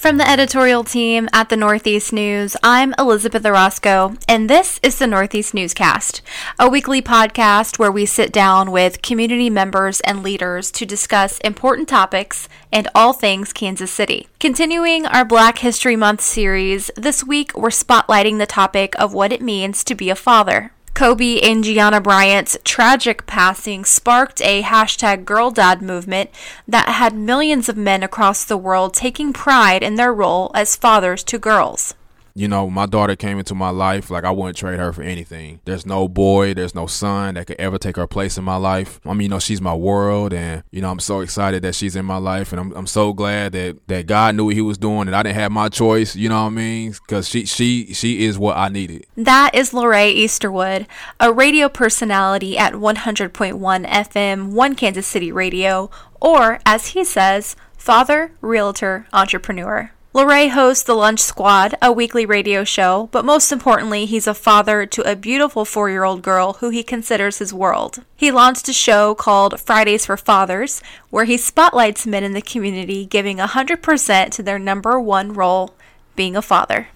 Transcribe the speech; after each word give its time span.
From 0.00 0.16
the 0.16 0.26
editorial 0.26 0.82
team 0.82 1.28
at 1.30 1.50
the 1.50 1.58
Northeast 1.58 2.10
News, 2.10 2.56
I'm 2.62 2.94
Elizabeth 2.98 3.44
Orozco, 3.44 4.16
and 4.26 4.48
this 4.48 4.80
is 4.82 4.98
the 4.98 5.06
Northeast 5.06 5.52
Newscast, 5.52 6.22
a 6.58 6.70
weekly 6.70 7.02
podcast 7.02 7.78
where 7.78 7.92
we 7.92 8.06
sit 8.06 8.32
down 8.32 8.70
with 8.70 9.02
community 9.02 9.50
members 9.50 10.00
and 10.00 10.22
leaders 10.22 10.70
to 10.70 10.86
discuss 10.86 11.38
important 11.40 11.86
topics 11.86 12.48
and 12.72 12.88
all 12.94 13.12
things 13.12 13.52
Kansas 13.52 13.90
City. 13.90 14.26
Continuing 14.38 15.04
our 15.04 15.26
Black 15.26 15.58
History 15.58 15.96
Month 15.96 16.22
series, 16.22 16.90
this 16.96 17.22
week 17.22 17.54
we're 17.54 17.68
spotlighting 17.68 18.38
the 18.38 18.46
topic 18.46 18.98
of 18.98 19.12
what 19.12 19.34
it 19.34 19.42
means 19.42 19.84
to 19.84 19.94
be 19.94 20.08
a 20.08 20.16
father. 20.16 20.72
Kobe 20.94 21.40
and 21.40 21.64
Gianna 21.64 22.00
Bryant's 22.00 22.58
tragic 22.64 23.26
passing 23.26 23.84
sparked 23.84 24.42
a 24.42 24.62
hashtag 24.62 25.24
Girl 25.24 25.50
Dad 25.50 25.80
movement 25.80 26.30
that 26.68 26.88
had 26.88 27.14
millions 27.14 27.68
of 27.68 27.76
men 27.76 28.02
across 28.02 28.44
the 28.44 28.56
world 28.58 28.94
taking 28.94 29.32
pride 29.32 29.82
in 29.82 29.94
their 29.94 30.12
role 30.12 30.50
as 30.54 30.76
fathers 30.76 31.24
to 31.24 31.38
girls 31.38 31.94
you 32.34 32.48
know, 32.48 32.70
my 32.70 32.86
daughter 32.86 33.16
came 33.16 33.38
into 33.38 33.54
my 33.54 33.70
life, 33.70 34.10
like 34.10 34.24
I 34.24 34.30
wouldn't 34.30 34.56
trade 34.56 34.78
her 34.78 34.92
for 34.92 35.02
anything. 35.02 35.60
There's 35.64 35.86
no 35.86 36.08
boy, 36.08 36.54
there's 36.54 36.74
no 36.74 36.86
son 36.86 37.34
that 37.34 37.46
could 37.46 37.60
ever 37.60 37.78
take 37.78 37.96
her 37.96 38.06
place 38.06 38.38
in 38.38 38.44
my 38.44 38.56
life. 38.56 39.00
I 39.04 39.10
mean, 39.10 39.22
you 39.22 39.28
know, 39.28 39.38
she's 39.38 39.60
my 39.60 39.74
world 39.74 40.32
and, 40.32 40.62
you 40.70 40.80
know, 40.80 40.90
I'm 40.90 41.00
so 41.00 41.20
excited 41.20 41.62
that 41.62 41.74
she's 41.74 41.96
in 41.96 42.04
my 42.04 42.16
life 42.16 42.52
and 42.52 42.60
I'm, 42.60 42.72
I'm 42.72 42.86
so 42.86 43.12
glad 43.12 43.52
that, 43.52 43.78
that 43.88 44.06
God 44.06 44.34
knew 44.34 44.46
what 44.46 44.54
he 44.54 44.60
was 44.60 44.78
doing 44.78 45.08
and 45.08 45.14
I 45.14 45.22
didn't 45.22 45.36
have 45.36 45.52
my 45.52 45.68
choice, 45.68 46.16
you 46.16 46.28
know 46.28 46.42
what 46.42 46.48
I 46.48 46.50
mean? 46.50 46.94
Cause 47.08 47.28
she, 47.28 47.46
she, 47.46 47.92
she 47.92 48.24
is 48.24 48.38
what 48.38 48.56
I 48.56 48.68
needed. 48.68 49.06
That 49.16 49.54
is 49.54 49.72
Loray 49.72 50.14
Easterwood, 50.16 50.86
a 51.18 51.32
radio 51.32 51.68
personality 51.68 52.56
at 52.58 52.74
100.1 52.74 53.86
FM, 53.86 54.52
One 54.52 54.74
Kansas 54.74 55.06
City 55.06 55.32
Radio, 55.32 55.90
or 56.20 56.60
as 56.66 56.88
he 56.88 57.04
says, 57.04 57.56
father, 57.76 58.32
realtor, 58.40 59.06
entrepreneur. 59.12 59.90
Loray 60.12 60.50
hosts 60.50 60.82
The 60.82 60.94
Lunch 60.94 61.20
Squad, 61.20 61.76
a 61.80 61.92
weekly 61.92 62.26
radio 62.26 62.64
show, 62.64 63.08
but 63.12 63.24
most 63.24 63.52
importantly, 63.52 64.06
he's 64.06 64.26
a 64.26 64.34
father 64.34 64.84
to 64.84 65.02
a 65.02 65.14
beautiful 65.14 65.64
four 65.64 65.88
year 65.88 66.02
old 66.02 66.20
girl 66.20 66.54
who 66.54 66.70
he 66.70 66.82
considers 66.82 67.38
his 67.38 67.54
world. 67.54 68.04
He 68.16 68.32
launched 68.32 68.68
a 68.68 68.72
show 68.72 69.14
called 69.14 69.60
Fridays 69.60 70.06
for 70.06 70.16
Fathers, 70.16 70.82
where 71.10 71.26
he 71.26 71.36
spotlights 71.36 72.08
men 72.08 72.24
in 72.24 72.32
the 72.32 72.42
community 72.42 73.06
giving 73.06 73.36
100% 73.36 74.30
to 74.32 74.42
their 74.42 74.58
number 74.58 74.98
one 74.98 75.32
role 75.32 75.74
being 76.16 76.34
a 76.34 76.42
father. 76.42 76.88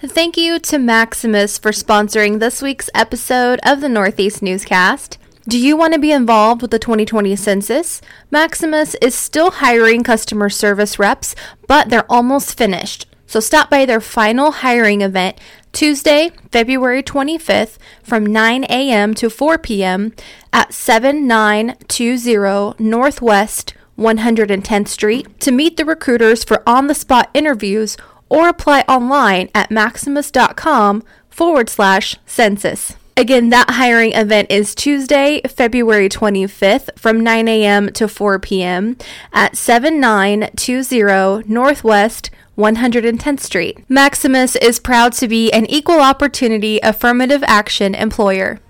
Thank 0.00 0.36
you 0.36 0.60
to 0.60 0.78
Maximus 0.78 1.58
for 1.58 1.72
sponsoring 1.72 2.38
this 2.38 2.62
week's 2.62 2.90
episode 2.94 3.58
of 3.64 3.80
the 3.80 3.88
Northeast 3.88 4.40
Newscast. 4.40 5.18
Do 5.48 5.60
you 5.60 5.76
want 5.76 5.92
to 5.92 6.00
be 6.00 6.10
involved 6.10 6.60
with 6.60 6.72
the 6.72 6.78
2020 6.80 7.36
census? 7.36 8.02
Maximus 8.32 8.96
is 8.96 9.14
still 9.14 9.52
hiring 9.52 10.02
customer 10.02 10.50
service 10.50 10.98
reps, 10.98 11.36
but 11.68 11.88
they're 11.88 12.10
almost 12.10 12.58
finished. 12.58 13.06
So 13.28 13.38
stop 13.38 13.70
by 13.70 13.86
their 13.86 14.00
final 14.00 14.50
hiring 14.50 15.02
event 15.02 15.38
Tuesday, 15.72 16.32
February 16.50 17.00
25th 17.00 17.78
from 18.02 18.26
9 18.26 18.64
a.m. 18.64 19.14
to 19.14 19.30
4 19.30 19.56
p.m. 19.58 20.12
at 20.52 20.74
7920 20.74 22.84
Northwest 22.84 23.74
110th 23.96 24.88
Street 24.88 25.38
to 25.38 25.52
meet 25.52 25.76
the 25.76 25.84
recruiters 25.84 26.42
for 26.42 26.68
on 26.68 26.88
the 26.88 26.94
spot 26.94 27.30
interviews 27.34 27.96
or 28.28 28.48
apply 28.48 28.80
online 28.88 29.48
at 29.54 29.70
maximus.com 29.70 31.04
forward 31.30 31.68
slash 31.68 32.16
census. 32.26 32.96
Again, 33.18 33.48
that 33.48 33.70
hiring 33.70 34.12
event 34.12 34.50
is 34.50 34.74
Tuesday, 34.74 35.40
February 35.48 36.10
25th 36.10 36.98
from 36.98 37.24
9 37.24 37.48
a.m. 37.48 37.90
to 37.94 38.08
4 38.08 38.38
p.m. 38.38 38.98
at 39.32 39.56
7920 39.56 41.50
Northwest 41.50 42.30
110th 42.58 43.40
Street. 43.40 43.78
Maximus 43.88 44.54
is 44.56 44.78
proud 44.78 45.14
to 45.14 45.28
be 45.28 45.50
an 45.52 45.64
equal 45.64 46.00
opportunity 46.02 46.78
affirmative 46.82 47.42
action 47.46 47.94
employer. 47.94 48.60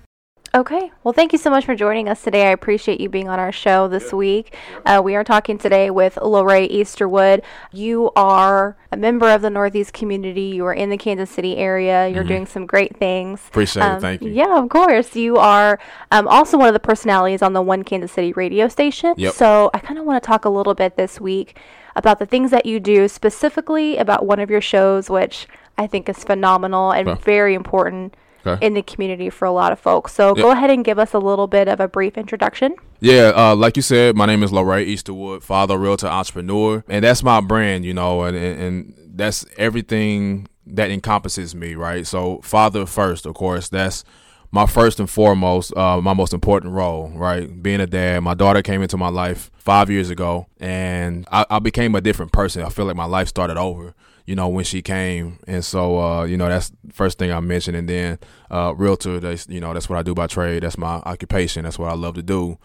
Okay. 0.57 0.91
Well, 1.03 1.13
thank 1.13 1.33
you 1.33 1.37
so 1.37 1.51
much 1.51 1.65
for 1.65 1.75
joining 1.75 2.09
us 2.09 2.23
today. 2.23 2.47
I 2.47 2.49
appreciate 2.49 2.99
you 2.99 3.09
being 3.09 3.29
on 3.29 3.37
our 3.37 3.51
show 3.51 3.87
this 3.87 4.11
week. 4.11 4.55
Uh, 4.87 4.99
we 5.05 5.13
are 5.13 5.23
talking 5.23 5.59
today 5.59 5.91
with 5.91 6.15
Loray 6.15 6.67
Easterwood. 6.67 7.43
You 7.71 8.09
are 8.15 8.75
a 8.91 8.97
member 8.97 9.29
of 9.29 9.43
the 9.43 9.51
Northeast 9.51 9.93
community. 9.93 10.41
You 10.55 10.65
are 10.65 10.73
in 10.73 10.89
the 10.89 10.97
Kansas 10.97 11.29
City 11.29 11.57
area. 11.57 12.07
You're 12.07 12.23
mm-hmm. 12.23 12.29
doing 12.29 12.45
some 12.47 12.65
great 12.65 12.97
things. 12.97 13.39
Appreciate 13.49 13.83
um, 13.83 13.97
it. 13.97 14.01
Thank 14.01 14.23
you. 14.23 14.31
Yeah, 14.31 14.57
of 14.57 14.67
course. 14.69 15.15
You 15.15 15.37
are 15.37 15.77
um, 16.09 16.27
also 16.27 16.57
one 16.57 16.69
of 16.69 16.73
the 16.73 16.79
personalities 16.79 17.43
on 17.43 17.53
the 17.53 17.61
One 17.61 17.83
Kansas 17.83 18.11
City 18.11 18.33
radio 18.33 18.67
station. 18.67 19.13
Yep. 19.15 19.35
So 19.35 19.69
I 19.75 19.77
kind 19.77 19.99
of 19.99 20.05
want 20.05 20.23
to 20.23 20.25
talk 20.25 20.43
a 20.43 20.49
little 20.49 20.73
bit 20.73 20.97
this 20.97 21.21
week 21.21 21.55
about 21.95 22.17
the 22.17 22.25
things 22.25 22.49
that 22.49 22.65
you 22.65 22.79
do, 22.79 23.07
specifically 23.07 23.97
about 23.97 24.25
one 24.25 24.39
of 24.39 24.49
your 24.49 24.61
shows, 24.61 25.07
which 25.07 25.47
I 25.77 25.85
think 25.85 26.09
is 26.09 26.23
phenomenal 26.23 26.89
and 26.89 27.21
very 27.21 27.53
important 27.53 28.15
okay. 28.47 28.65
in 28.65 28.73
the 28.73 28.81
community 28.81 29.29
for 29.29 29.45
a 29.45 29.51
lot 29.51 29.71
of 29.71 29.79
folks. 29.79 30.13
So 30.13 30.33
go 30.33 30.51
ahead 30.51 30.69
and 30.69 30.83
give 30.83 30.99
us 30.99 31.13
a 31.13 31.19
little 31.19 31.47
bit 31.47 31.67
of 31.67 31.79
a 31.79 31.87
brief 31.87 32.17
introduction. 32.17 32.75
Yeah, 32.99 33.31
uh, 33.35 33.55
like 33.55 33.75
you 33.75 33.83
said, 33.83 34.15
my 34.15 34.25
name 34.25 34.41
is 34.43 34.51
Loray 34.51 34.87
Easterwood, 34.87 35.43
father, 35.43 35.77
realtor, 35.77 36.07
entrepreneur, 36.07 36.83
and 36.87 37.03
that's 37.03 37.21
my 37.21 37.41
brand, 37.41 37.85
you 37.85 37.93
know, 37.93 38.23
and, 38.23 38.35
and 38.35 38.93
that's 39.15 39.45
everything 39.57 40.47
that 40.65 40.89
encompasses 40.89 41.53
me, 41.53 41.75
right? 41.75 42.07
So, 42.07 42.39
father 42.41 42.85
first, 42.85 43.25
of 43.25 43.35
course, 43.35 43.69
that's 43.69 44.03
my 44.51 44.65
first 44.65 44.99
and 44.99 45.09
foremost, 45.09 45.75
uh, 45.75 46.01
my 46.01 46.13
most 46.13 46.33
important 46.33 46.73
role, 46.73 47.09
right? 47.09 47.61
Being 47.61 47.81
a 47.81 47.87
dad. 47.87 48.21
My 48.21 48.33
daughter 48.33 48.61
came 48.61 48.81
into 48.81 48.97
my 48.97 49.09
life 49.09 49.51
five 49.57 49.89
years 49.89 50.09
ago, 50.09 50.47
and 50.59 51.27
I, 51.31 51.45
I 51.49 51.59
became 51.59 51.95
a 51.95 52.01
different 52.01 52.31
person. 52.31 52.63
I 52.63 52.69
feel 52.69 52.85
like 52.85 52.95
my 52.95 53.05
life 53.05 53.27
started 53.27 53.57
over 53.57 53.93
you 54.27 54.35
know, 54.35 54.49
when 54.49 54.65
she 54.65 54.81
came. 54.81 55.39
And 55.47 55.65
so, 55.65 55.99
uh, 55.99 56.25
you 56.25 56.37
know, 56.37 56.49
that's 56.49 56.69
the 56.83 56.93
first 56.93 57.17
thing 57.17 57.31
I 57.31 57.39
mentioned. 57.39 57.77
And 57.77 57.89
then, 57.89 58.19
uh, 58.51 58.73
realtor, 58.75 59.19
that's, 59.19 59.47
you 59.47 59.61
know, 59.61 59.73
that's 59.73 59.89
what 59.89 59.97
I 59.97 60.03
do 60.03 60.13
by 60.13 60.27
trade. 60.27 60.63
That's 60.63 60.77
my 60.77 60.95
occupation. 61.05 61.63
That's 61.63 61.79
what 61.79 61.89
I 61.89 61.95
love 61.95 62.15
to 62.15 62.21
do. 62.21 62.59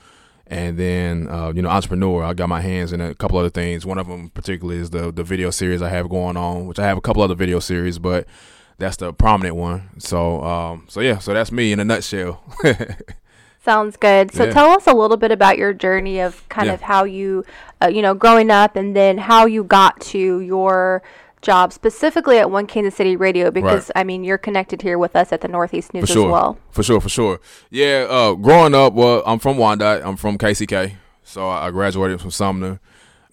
And 0.49 0.77
then, 0.77 1.29
uh, 1.29 1.53
you 1.55 1.63
know, 1.63 1.71
entrepreneur, 1.71 2.25
I 2.25 2.35
got 2.35 2.49
my 2.49 2.61
hands 2.61 2.93
in 2.93 3.01
a 3.01 3.15
couple 3.15 3.39
other 3.39 3.49
things. 3.49 3.87
One 3.87 3.97
of 3.97 4.09
them 4.09 4.29
particularly 4.31 4.81
is 4.81 4.91
the, 4.91 5.13
the 5.13 5.23
video 5.23 5.51
series 5.51 5.81
I 5.81 5.89
have 5.89 6.11
going 6.11 6.37
on, 6.37 6.67
which 6.67 6.81
I 6.81 6.85
have 6.85 6.99
a 6.99 7.01
couple 7.01 7.23
other 7.23 7.37
video 7.37 7.61
series, 7.61 8.01
but 8.01 8.27
that's 8.79 8.97
the 8.97 9.13
prominent 9.13 9.55
one. 9.55 9.89
So, 10.01 10.43
um, 10.43 10.87
so 10.89 11.01
yeah, 11.01 11.19
so 11.19 11.33
that's 11.33 11.53
me 11.53 11.71
in 11.71 11.79
a 11.79 11.85
nutshell. 11.85 12.43
Sounds 13.65 13.97
good. 13.97 14.33
So 14.33 14.45
yeah. 14.45 14.51
tell 14.51 14.71
us 14.71 14.89
a 14.89 14.93
little 14.93 15.17
bit 15.17 15.31
about 15.31 15.57
your 15.57 15.73
journey 15.73 16.19
of 16.19 16.47
kind 16.49 16.67
yeah. 16.67 16.75
of 16.75 16.81
how 16.81 17.05
you, 17.05 17.45
uh, 17.81 17.87
you 17.87 18.03
know, 18.03 18.13
growing 18.13 18.51
up, 18.51 18.75
and 18.75 18.97
then 18.97 19.19
how 19.19 19.47
you 19.47 19.63
got 19.63 20.01
to 20.01 20.41
your 20.41 21.05
job 21.43 21.73
specifically 21.73 22.39
at 22.39 22.51
One 22.51 22.67
Kansas 22.67 22.95
City 22.95 23.17
Radio 23.17 23.51
because 23.51 23.91
right. 23.95 24.01
I 24.01 24.05
mean 24.05 24.25
you're 24.25 24.39
connected 24.39 24.81
here 24.81 24.97
with 24.97 25.15
us 25.15 25.33
at 25.33 25.41
the 25.43 25.49
Northeast 25.49 25.93
News 25.93 26.09
sure. 26.09 26.27
as 26.27 26.33
well. 26.33 26.59
For 26.71 26.83
sure, 26.83 27.01
for 27.01 27.09
sure. 27.09 27.41
Yeah, 27.71 28.07
uh, 28.09 28.35
growing 28.35 28.75
up, 28.75 28.95
well, 28.95 29.23
I'm 29.27 29.39
from 29.39 29.59
Wyandotte. 29.59 30.03
I'm 30.05 30.17
from 30.17 30.39
KCK, 30.39 30.95
so 31.23 31.49
I 31.49 31.71
graduated 31.71 32.21
from 32.21 32.31
Sumner, 32.31 32.81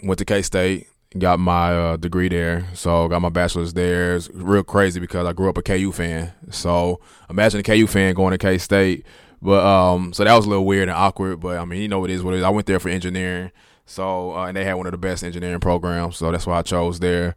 went 0.04 0.18
to 0.20 0.26
K 0.26 0.42
State, 0.42 0.88
got 1.18 1.40
my 1.40 1.74
uh, 1.74 1.98
degree 1.98 2.30
there. 2.30 2.68
So 2.74 3.08
got 3.08 3.22
my 3.22 3.30
bachelor's 3.30 3.74
there. 3.74 4.16
It's 4.16 4.30
real 4.34 4.64
crazy 4.64 5.00
because 5.00 5.26
I 5.26 5.34
grew 5.34 5.50
up 5.50 5.58
a 5.58 5.62
KU 5.62 5.92
fan. 5.92 6.34
So 6.50 7.00
imagine 7.30 7.62
a 7.62 7.64
KU 7.64 7.88
fan 7.88 8.14
going 8.16 8.32
to 8.32 8.38
K 8.38 8.58
State. 8.58 9.06
But 9.42 9.66
um, 9.66 10.12
so 10.12 10.26
that 10.26 10.34
was 10.34 10.46
a 10.46 10.50
little 10.50 10.66
weird 10.66 10.90
and 10.90 10.98
awkward. 10.98 11.40
But 11.40 11.58
I 11.58 11.66
mean, 11.66 11.82
you 11.82 11.88
know, 11.88 12.04
it 12.04 12.12
is 12.12 12.22
what 12.24 12.34
it 12.34 12.38
is. 12.38 12.44
I 12.44 12.50
went 12.50 12.68
there 12.68 12.80
for 12.80 12.90
engineering. 12.90 13.52
So 13.86 14.36
uh, 14.36 14.46
and 14.46 14.58
they 14.58 14.66
had 14.66 14.76
one 14.76 14.86
of 14.86 14.92
the 14.92 14.98
best 14.98 15.24
engineering 15.24 15.60
programs. 15.60 16.18
So 16.18 16.32
that's 16.32 16.46
why 16.46 16.60
I 16.60 16.62
chose 16.62 17.00
there. 17.00 17.36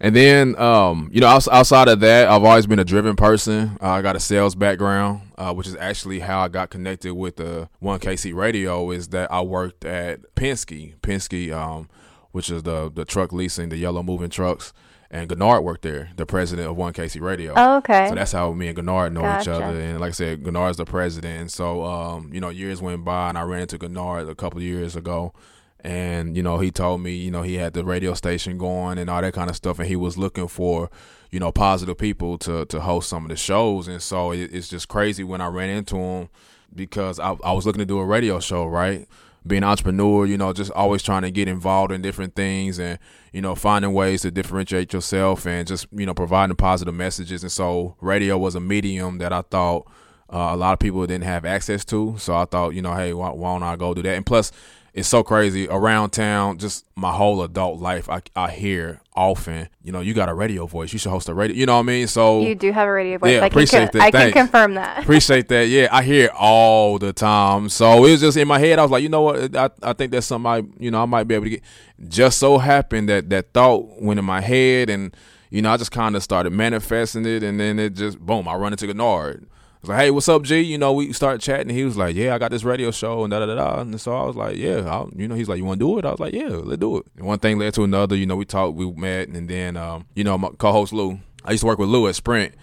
And 0.00 0.14
then, 0.14 0.58
um, 0.58 1.08
you 1.12 1.20
know, 1.20 1.28
outside 1.28 1.88
of 1.88 2.00
that, 2.00 2.28
I've 2.28 2.42
always 2.42 2.66
been 2.66 2.78
a 2.78 2.84
driven 2.84 3.16
person. 3.16 3.78
Uh, 3.80 3.90
I 3.90 4.02
got 4.02 4.16
a 4.16 4.20
sales 4.20 4.54
background, 4.54 5.22
uh, 5.38 5.54
which 5.54 5.66
is 5.66 5.76
actually 5.76 6.20
how 6.20 6.40
I 6.40 6.48
got 6.48 6.70
connected 6.70 7.14
with 7.14 7.36
the 7.36 7.68
One 7.78 8.00
KC 8.00 8.34
Radio. 8.34 8.90
Is 8.90 9.08
that 9.08 9.30
I 9.32 9.40
worked 9.40 9.84
at 9.84 10.34
Penske, 10.34 10.96
Penske, 11.00 11.52
um, 11.52 11.88
which 12.32 12.50
is 12.50 12.64
the 12.64 12.90
the 12.92 13.04
truck 13.04 13.32
leasing, 13.32 13.68
the 13.68 13.76
yellow 13.76 14.02
moving 14.02 14.30
trucks, 14.30 14.72
and 15.10 15.28
Gennard 15.28 15.62
worked 15.62 15.82
there, 15.82 16.10
the 16.16 16.26
president 16.26 16.68
of 16.68 16.76
One 16.76 16.92
KC 16.92 17.20
Radio. 17.20 17.52
Oh, 17.56 17.76
okay. 17.76 18.08
So 18.08 18.16
that's 18.16 18.32
how 18.32 18.52
me 18.52 18.66
and 18.68 18.76
Gennard 18.76 19.12
know 19.12 19.20
gotcha. 19.20 19.42
each 19.42 19.62
other. 19.62 19.80
And 19.80 20.00
like 20.00 20.08
I 20.08 20.12
said, 20.12 20.44
Gennard's 20.44 20.76
the 20.76 20.84
president. 20.84 21.40
And 21.40 21.52
so, 21.52 21.84
um, 21.84 22.30
you 22.32 22.40
know, 22.40 22.48
years 22.48 22.82
went 22.82 23.04
by, 23.04 23.28
and 23.28 23.38
I 23.38 23.42
ran 23.42 23.62
into 23.62 23.78
Gennard 23.78 24.28
a 24.28 24.34
couple 24.34 24.60
years 24.60 24.96
ago 24.96 25.32
and 25.84 26.34
you 26.34 26.42
know 26.42 26.58
he 26.58 26.70
told 26.70 27.02
me 27.02 27.14
you 27.14 27.30
know 27.30 27.42
he 27.42 27.54
had 27.54 27.74
the 27.74 27.84
radio 27.84 28.14
station 28.14 28.56
going 28.56 28.96
and 28.96 29.10
all 29.10 29.20
that 29.20 29.34
kind 29.34 29.50
of 29.50 29.54
stuff 29.54 29.78
and 29.78 29.86
he 29.86 29.96
was 29.96 30.16
looking 30.16 30.48
for 30.48 30.90
you 31.30 31.38
know 31.38 31.52
positive 31.52 31.98
people 31.98 32.38
to 32.38 32.64
to 32.64 32.80
host 32.80 33.08
some 33.08 33.24
of 33.24 33.28
the 33.28 33.36
shows 33.36 33.86
and 33.86 34.02
so 34.02 34.32
it, 34.32 34.50
it's 34.52 34.68
just 34.68 34.88
crazy 34.88 35.22
when 35.22 35.42
i 35.42 35.46
ran 35.46 35.68
into 35.68 35.96
him 35.96 36.28
because 36.74 37.20
I, 37.20 37.36
I 37.44 37.52
was 37.52 37.66
looking 37.66 37.80
to 37.80 37.86
do 37.86 37.98
a 37.98 38.04
radio 38.04 38.40
show 38.40 38.64
right 38.64 39.06
being 39.46 39.62
an 39.62 39.68
entrepreneur 39.68 40.24
you 40.24 40.38
know 40.38 40.54
just 40.54 40.70
always 40.70 41.02
trying 41.02 41.22
to 41.22 41.30
get 41.30 41.48
involved 41.48 41.92
in 41.92 42.00
different 42.00 42.34
things 42.34 42.78
and 42.78 42.98
you 43.34 43.42
know 43.42 43.54
finding 43.54 43.92
ways 43.92 44.22
to 44.22 44.30
differentiate 44.30 44.94
yourself 44.94 45.46
and 45.46 45.68
just 45.68 45.86
you 45.92 46.06
know 46.06 46.14
providing 46.14 46.56
positive 46.56 46.94
messages 46.94 47.42
and 47.42 47.52
so 47.52 47.94
radio 48.00 48.38
was 48.38 48.54
a 48.54 48.60
medium 48.60 49.18
that 49.18 49.34
i 49.34 49.42
thought 49.42 49.86
uh, 50.32 50.50
a 50.52 50.56
lot 50.56 50.72
of 50.72 50.78
people 50.78 51.06
didn't 51.06 51.24
have 51.24 51.44
access 51.44 51.84
to. 51.84 52.16
So 52.18 52.34
I 52.34 52.46
thought, 52.46 52.70
you 52.70 52.82
know, 52.82 52.94
hey, 52.94 53.12
why, 53.12 53.30
why 53.30 53.54
don't 53.54 53.62
I 53.62 53.76
go 53.76 53.94
do 53.94 54.02
that? 54.02 54.16
And 54.16 54.24
plus, 54.24 54.50
it's 54.94 55.08
so 55.08 55.24
crazy 55.24 55.68
around 55.68 56.10
town. 56.10 56.56
Just 56.58 56.86
my 56.94 57.10
whole 57.12 57.42
adult 57.42 57.80
life, 57.80 58.08
I, 58.08 58.22
I 58.36 58.52
hear 58.52 59.00
often, 59.16 59.68
you 59.82 59.90
know, 59.90 60.00
you 60.00 60.14
got 60.14 60.28
a 60.28 60.34
radio 60.34 60.66
voice. 60.66 60.92
You 60.92 61.00
should 61.00 61.10
host 61.10 61.28
a 61.28 61.34
radio. 61.34 61.56
You 61.56 61.66
know 61.66 61.74
what 61.74 61.80
I 61.80 61.82
mean? 61.82 62.06
So 62.06 62.42
You 62.42 62.54
do 62.54 62.70
have 62.70 62.86
a 62.86 62.92
radio 62.92 63.18
voice. 63.18 63.32
Yeah, 63.32 63.40
I 63.42 63.46
appreciate 63.46 63.90
can, 63.90 63.98
that. 63.98 64.02
I 64.02 64.10
can 64.12 64.32
confirm 64.32 64.74
that. 64.74 64.98
appreciate 65.02 65.48
that. 65.48 65.66
Yeah, 65.66 65.88
I 65.90 66.04
hear 66.04 66.26
it 66.26 66.30
all 66.38 67.00
the 67.00 67.12
time. 67.12 67.68
So 67.70 68.04
it 68.04 68.12
was 68.12 68.20
just 68.20 68.36
in 68.36 68.46
my 68.46 68.60
head. 68.60 68.78
I 68.78 68.82
was 68.82 68.92
like, 68.92 69.02
you 69.02 69.08
know 69.08 69.22
what? 69.22 69.56
I, 69.56 69.68
I 69.82 69.92
think 69.94 70.12
that's 70.12 70.28
something 70.28 70.46
I, 70.48 70.62
you 70.78 70.92
know, 70.92 71.02
I 71.02 71.06
might 71.06 71.24
be 71.24 71.34
able 71.34 71.46
to 71.46 71.50
get. 71.50 71.62
Just 72.08 72.38
so 72.38 72.58
happened 72.58 73.08
that 73.08 73.30
that 73.30 73.52
thought 73.52 74.00
went 74.00 74.20
in 74.20 74.24
my 74.24 74.40
head, 74.40 74.90
and 74.90 75.16
you 75.50 75.60
know, 75.60 75.72
I 75.72 75.76
just 75.76 75.90
kind 75.90 76.14
of 76.14 76.22
started 76.22 76.52
manifesting 76.52 77.26
it, 77.26 77.42
and 77.42 77.58
then 77.58 77.80
it 77.80 77.94
just 77.94 78.20
boom, 78.20 78.46
I 78.46 78.54
run 78.54 78.72
into 78.72 78.86
Gennard. 78.86 79.46
Was 79.84 79.90
like, 79.90 79.98
hey, 79.98 80.10
what's 80.10 80.30
up, 80.30 80.42
G? 80.44 80.62
You 80.62 80.78
know, 80.78 80.94
we 80.94 81.12
started 81.12 81.42
chatting. 81.42 81.68
He 81.68 81.84
was 81.84 81.94
like, 81.94 82.16
yeah, 82.16 82.34
I 82.34 82.38
got 82.38 82.50
this 82.50 82.64
radio 82.64 82.90
show 82.90 83.22
and 83.22 83.30
da 83.30 83.44
da 83.44 83.54
da. 83.54 83.80
And 83.82 84.00
so 84.00 84.16
I 84.16 84.24
was 84.24 84.34
like, 84.34 84.56
yeah, 84.56 84.78
I'll, 84.88 85.10
you 85.14 85.28
know, 85.28 85.34
he's 85.34 85.46
like, 85.46 85.58
you 85.58 85.66
want 85.66 85.78
to 85.78 85.84
do 85.84 85.98
it? 85.98 86.06
I 86.06 86.10
was 86.10 86.20
like, 86.20 86.32
yeah, 86.32 86.48
let's 86.48 86.80
do 86.80 86.96
it. 86.96 87.06
And 87.18 87.26
one 87.26 87.38
thing 87.38 87.58
led 87.58 87.74
to 87.74 87.84
another. 87.84 88.16
You 88.16 88.24
know, 88.24 88.34
we 88.34 88.46
talked, 88.46 88.76
we 88.76 88.90
met, 88.92 89.28
and 89.28 89.46
then, 89.46 89.76
um, 89.76 90.06
you 90.14 90.24
know, 90.24 90.38
my 90.38 90.48
co-host 90.56 90.94
Lou. 90.94 91.20
I 91.44 91.50
used 91.50 91.60
to 91.60 91.66
work 91.66 91.78
with 91.78 91.90
Lou 91.90 92.08
at 92.08 92.14
Sprint, 92.14 92.54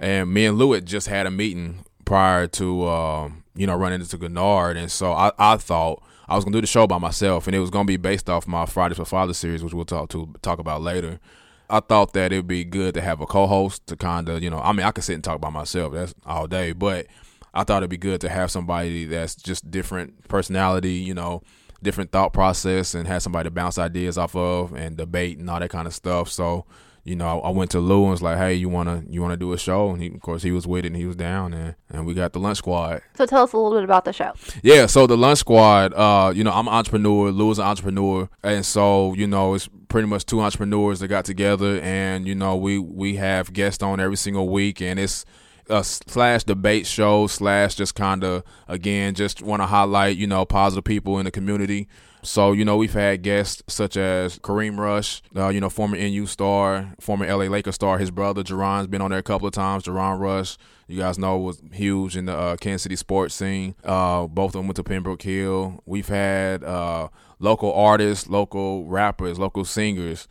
and 0.00 0.32
me 0.32 0.46
and 0.46 0.58
Lou 0.58 0.70
had 0.70 0.86
just 0.86 1.08
had 1.08 1.26
a 1.26 1.30
meeting 1.32 1.84
prior 2.04 2.46
to, 2.46 2.86
um, 2.86 3.42
you 3.56 3.66
know, 3.66 3.74
running 3.74 4.00
into 4.00 4.16
Gennard, 4.16 4.76
and 4.76 4.92
so 4.92 5.12
I, 5.12 5.32
I 5.38 5.56
thought. 5.56 6.04
I 6.28 6.36
was 6.36 6.44
gonna 6.44 6.56
do 6.56 6.60
the 6.60 6.68
show 6.68 6.86
by 6.86 6.98
myself, 6.98 7.48
and 7.48 7.56
it 7.56 7.58
was 7.58 7.70
gonna 7.70 7.86
be 7.86 7.96
based 7.96 8.30
off 8.30 8.46
my 8.46 8.64
Fridays 8.64 8.98
for 8.98 9.04
Father 9.04 9.34
series, 9.34 9.64
which 9.64 9.74
we'll 9.74 9.84
talk 9.84 10.10
to 10.10 10.32
talk 10.42 10.60
about 10.60 10.80
later. 10.80 11.18
I 11.70 11.80
thought 11.80 12.12
that 12.14 12.32
it'd 12.32 12.46
be 12.46 12.64
good 12.64 12.94
to 12.94 13.00
have 13.00 13.20
a 13.20 13.26
co-host 13.26 13.86
to 13.86 13.96
kind 13.96 14.28
of, 14.28 14.42
you 14.42 14.50
know, 14.50 14.58
I 14.58 14.72
mean, 14.72 14.84
I 14.86 14.90
could 14.90 15.04
sit 15.04 15.14
and 15.14 15.24
talk 15.24 15.40
by 15.40 15.50
myself, 15.50 15.92
that's 15.92 16.14
all 16.26 16.46
day, 16.46 16.72
but 16.72 17.06
I 17.54 17.64
thought 17.64 17.78
it'd 17.78 17.90
be 17.90 17.96
good 17.96 18.20
to 18.22 18.28
have 18.28 18.50
somebody 18.50 19.04
that's 19.06 19.34
just 19.34 19.70
different 19.70 20.28
personality, 20.28 20.94
you 20.94 21.14
know, 21.14 21.42
different 21.82 22.12
thought 22.12 22.32
process, 22.32 22.94
and 22.94 23.08
have 23.08 23.22
somebody 23.22 23.46
to 23.46 23.50
bounce 23.50 23.78
ideas 23.78 24.18
off 24.18 24.36
of 24.36 24.72
and 24.74 24.96
debate 24.96 25.38
and 25.38 25.48
all 25.48 25.60
that 25.60 25.70
kind 25.70 25.86
of 25.86 25.94
stuff. 25.94 26.30
So, 26.30 26.66
you 27.04 27.16
know, 27.16 27.40
I 27.40 27.50
went 27.50 27.70
to 27.72 27.80
Lou 27.80 28.02
and 28.02 28.10
was 28.10 28.22
like, 28.22 28.36
"Hey, 28.36 28.54
you 28.54 28.68
wanna 28.68 29.02
you 29.08 29.22
wanna 29.22 29.36
do 29.36 29.52
a 29.52 29.58
show?" 29.58 29.90
And 29.90 30.02
he, 30.02 30.08
of 30.08 30.20
course, 30.20 30.42
he 30.42 30.52
was 30.52 30.66
with 30.66 30.84
it 30.84 30.88
and 30.88 30.96
he 30.96 31.06
was 31.06 31.16
down, 31.16 31.54
and 31.54 31.74
and 31.88 32.06
we 32.06 32.14
got 32.14 32.34
the 32.34 32.38
Lunch 32.38 32.58
Squad. 32.58 33.00
So 33.16 33.26
tell 33.26 33.44
us 33.44 33.52
a 33.52 33.56
little 33.56 33.72
bit 33.72 33.84
about 33.84 34.04
the 34.04 34.12
show. 34.12 34.32
Yeah, 34.62 34.86
so 34.86 35.06
the 35.06 35.16
Lunch 35.16 35.38
Squad, 35.38 35.94
uh, 35.94 36.32
you 36.34 36.44
know, 36.44 36.52
I'm 36.52 36.68
an 36.68 36.74
entrepreneur, 36.74 37.30
Lou's 37.30 37.58
an 37.58 37.64
entrepreneur, 37.64 38.28
and 38.42 38.64
so 38.64 39.14
you 39.14 39.26
know, 39.26 39.54
it's 39.54 39.68
pretty 39.90 40.08
much 40.08 40.24
two 40.24 40.40
entrepreneurs 40.40 41.00
that 41.00 41.08
got 41.08 41.26
together, 41.26 41.78
and 41.80 42.26
you 42.26 42.34
know, 42.34 42.56
we 42.56 42.78
we 42.78 43.16
have 43.16 43.52
guests 43.52 43.82
on 43.82 44.00
every 44.00 44.16
single 44.16 44.48
week, 44.48 44.80
and 44.80 44.98
it's 44.98 45.26
a 45.68 45.84
slash 45.84 46.44
debate 46.44 46.86
show 46.86 47.26
slash 47.26 47.74
just 47.74 47.94
kind 47.94 48.24
of 48.24 48.42
again 48.66 49.14
just 49.14 49.42
want 49.42 49.60
to 49.60 49.66
highlight 49.66 50.16
you 50.16 50.26
know 50.26 50.44
positive 50.46 50.84
people 50.84 51.18
in 51.18 51.26
the 51.26 51.30
community. 51.30 51.86
So 52.22 52.52
you 52.52 52.64
know 52.64 52.76
we've 52.76 52.92
had 52.92 53.22
guests 53.22 53.62
such 53.66 53.96
as 53.96 54.38
Kareem 54.38 54.78
Rush, 54.78 55.22
uh, 55.34 55.48
you 55.48 55.60
know 55.60 55.70
former 55.70 55.96
MU 55.96 56.26
star, 56.26 56.94
former 57.00 57.26
LA 57.26 57.44
Lakers 57.44 57.74
star. 57.74 57.98
His 57.98 58.10
brother 58.10 58.42
JaRon's 58.42 58.88
been 58.88 59.00
on 59.00 59.10
there 59.10 59.18
a 59.18 59.22
couple 59.22 59.46
of 59.46 59.54
times. 59.54 59.84
JaRon 59.84 60.20
Rush, 60.20 60.58
you 60.86 60.98
guys 60.98 61.18
know, 61.18 61.38
was 61.38 61.62
huge 61.72 62.16
in 62.16 62.26
the 62.26 62.36
uh, 62.36 62.56
Kansas 62.56 62.82
City 62.82 62.96
sports 62.96 63.34
scene. 63.34 63.74
Uh, 63.84 64.26
both 64.26 64.48
of 64.48 64.52
them 64.52 64.66
went 64.66 64.76
to 64.76 64.84
Pembroke 64.84 65.22
Hill. 65.22 65.82
We've 65.86 66.08
had 66.08 66.62
uh, 66.62 67.08
local 67.38 67.72
artists, 67.72 68.28
local 68.28 68.84
rappers, 68.86 69.38
local 69.38 69.64
singers. 69.64 70.28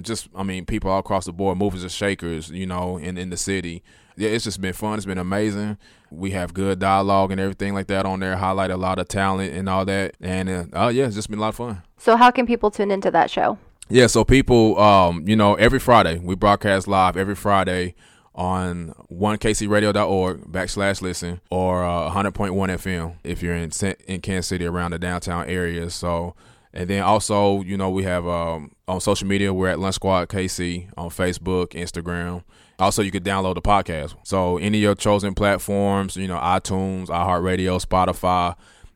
Just, 0.00 0.28
I 0.34 0.42
mean, 0.42 0.66
people 0.66 0.90
all 0.90 0.98
across 0.98 1.26
the 1.26 1.32
board, 1.32 1.58
movers 1.58 1.82
and 1.82 1.92
shakers, 1.92 2.50
you 2.50 2.66
know, 2.66 2.98
in, 2.98 3.18
in 3.18 3.30
the 3.30 3.36
city. 3.36 3.82
Yeah, 4.16 4.30
it's 4.30 4.44
just 4.44 4.60
been 4.60 4.72
fun. 4.72 4.96
It's 4.96 5.06
been 5.06 5.18
amazing. 5.18 5.76
We 6.10 6.30
have 6.30 6.54
good 6.54 6.78
dialogue 6.78 7.32
and 7.32 7.40
everything 7.40 7.74
like 7.74 7.88
that 7.88 8.06
on 8.06 8.20
there, 8.20 8.36
highlight 8.36 8.70
a 8.70 8.76
lot 8.76 8.98
of 8.98 9.08
talent 9.08 9.52
and 9.54 9.68
all 9.68 9.84
that. 9.84 10.16
And, 10.20 10.48
uh, 10.48 10.64
oh, 10.72 10.88
yeah, 10.88 11.06
it's 11.06 11.14
just 11.14 11.28
been 11.28 11.38
a 11.38 11.42
lot 11.42 11.48
of 11.48 11.56
fun. 11.56 11.82
So 11.98 12.16
how 12.16 12.30
can 12.30 12.46
people 12.46 12.70
tune 12.70 12.90
into 12.90 13.10
that 13.10 13.30
show? 13.30 13.58
Yeah, 13.88 14.06
so 14.08 14.24
people, 14.24 14.78
um, 14.80 15.28
you 15.28 15.36
know, 15.36 15.54
every 15.54 15.78
Friday 15.78 16.18
we 16.18 16.34
broadcast 16.34 16.88
live 16.88 17.16
every 17.16 17.36
Friday 17.36 17.94
on 18.34 18.92
1kcradio.org 19.10 20.44
backslash 20.52 21.00
listen 21.00 21.40
or 21.50 21.84
uh, 21.84 22.10
100.1 22.10 22.52
FM 22.52 23.16
if 23.24 23.42
you're 23.42 23.54
in 23.54 23.70
in 24.06 24.20
Kansas 24.20 24.48
City 24.48 24.66
around 24.66 24.90
the 24.90 24.98
downtown 24.98 25.46
area. 25.46 25.88
So, 25.90 26.34
and 26.72 26.90
then 26.90 27.02
also, 27.02 27.62
you 27.62 27.76
know, 27.76 27.88
we 27.88 28.02
have 28.02 28.26
um, 28.26 28.72
on 28.86 29.00
social 29.00 29.26
media 29.26 29.54
we're 29.54 29.68
at 29.68 29.78
Lunch 29.78 29.94
Squad 29.94 30.28
KC 30.28 30.88
on 30.96 31.08
Facebook, 31.08 31.68
Instagram. 31.68 32.42
Also, 32.78 33.02
you 33.02 33.10
could 33.10 33.24
download 33.24 33.54
the 33.54 33.62
podcast. 33.62 34.14
So, 34.24 34.58
any 34.58 34.78
of 34.78 34.82
your 34.82 34.94
chosen 34.94 35.34
platforms, 35.34 36.16
you 36.16 36.28
know, 36.28 36.36
iTunes, 36.38 37.06
iHeartRadio, 37.06 37.84
Spotify, 37.84 38.54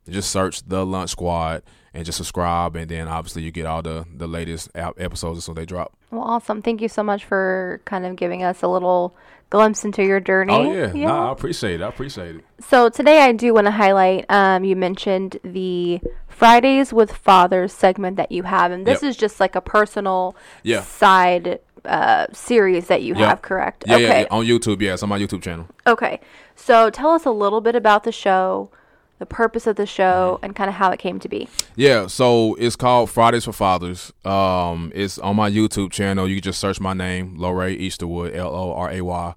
just 0.09 0.31
search 0.31 0.63
the 0.69 0.85
Lunch 0.85 1.11
Squad 1.11 1.63
and 1.95 2.05
just 2.05 2.19
subscribe, 2.19 2.77
and 2.77 2.89
then 2.91 3.09
obviously 3.09 3.43
you 3.43 3.51
get 3.51 3.67
all 3.67 3.83
the 3.83 4.05
the 4.15 4.27
latest 4.27 4.71
episodes 4.75 5.39
as 5.39 5.45
soon 5.45 5.55
they 5.55 5.67
drop. 5.67 5.97
Well, 6.11 6.23
awesome. 6.23 6.63
Thank 6.63 6.81
you 6.83 6.89
so 6.89 7.03
much 7.03 7.25
for 7.25 7.81
kind 7.85 8.05
of 8.07 8.17
giving 8.17 8.43
us 8.43 8.63
a 8.63 8.69
little 8.69 9.15
glimpse 9.51 9.85
into 9.85 10.05
your 10.05 10.21
journey. 10.21 10.53
Oh 10.55 10.73
yeah, 10.73 10.93
nah, 10.93 11.31
I 11.31 11.33
appreciate 11.33 11.81
it. 11.81 11.85
I 11.85 11.89
appreciate 11.89 12.37
it. 12.37 12.45
So 12.61 12.89
today 12.91 13.23
I 13.23 13.33
do 13.33 13.53
want 13.55 13.67
to 13.67 13.71
highlight. 13.73 14.25
Um, 14.29 14.63
you 14.65 14.77
mentioned 14.77 15.39
the 15.43 16.01
Fridays 16.29 16.93
with 16.93 17.13
Fathers 17.13 17.73
segment 17.73 18.17
that 18.17 18.31
you 18.31 18.45
have, 18.45 18.71
and 18.73 18.87
this 18.87 19.03
Yep. 19.03 19.11
is 19.11 19.17
just 19.17 19.41
like 19.41 19.57
a 19.57 19.61
personal 19.61 20.37
Yeah. 20.63 20.83
side 20.83 21.59
uh, 21.85 22.27
series 22.33 22.87
that 22.89 23.03
you 23.03 23.15
Yeah. 23.17 23.29
have. 23.29 23.43
Correct? 23.43 23.85
Yeah, 23.87 23.95
okay. 23.97 24.05
yeah, 24.05 24.19
yeah, 24.21 24.27
on 24.31 24.45
YouTube. 24.47 24.81
Yeah, 24.81 24.95
it's 24.95 25.03
on 25.03 25.09
my 25.09 25.19
YouTube 25.19 25.43
channel. 25.43 25.67
Okay. 25.87 26.21
So 26.57 26.91
tell 26.91 27.11
us 27.11 27.25
a 27.25 27.31
little 27.31 27.61
bit 27.61 27.75
about 27.75 28.05
the 28.05 28.13
show, 28.13 28.71
the 29.19 29.27
purpose 29.27 29.67
of 29.67 29.77
the 29.77 29.87
show, 29.87 30.35
Mm-hmm. 30.37 30.45
and 30.45 30.57
kind 30.57 30.69
of 30.69 30.77
how 30.77 30.91
it 30.91 30.99
came 30.99 31.19
to 31.21 31.29
be. 31.29 31.49
Yeah, 31.77 32.07
so 32.07 32.55
it's 32.55 32.77
called 32.77 33.11
Fridays 33.11 33.45
for 33.45 33.53
Fathers. 33.53 34.13
Um, 34.25 34.93
it's 34.95 35.19
on 35.19 35.37
my 35.37 35.51
YouTube 35.51 35.91
channel. 35.91 36.29
You 36.29 36.37
can 36.37 36.43
just 36.45 36.61
search 36.61 36.81
my 36.81 36.93
name, 36.95 37.37
Loray 37.39 37.79
Easterwood, 37.81 38.35
L 38.35 38.55
O 38.55 38.73
R 38.73 38.91
A 38.91 39.01
Y. 39.01 39.35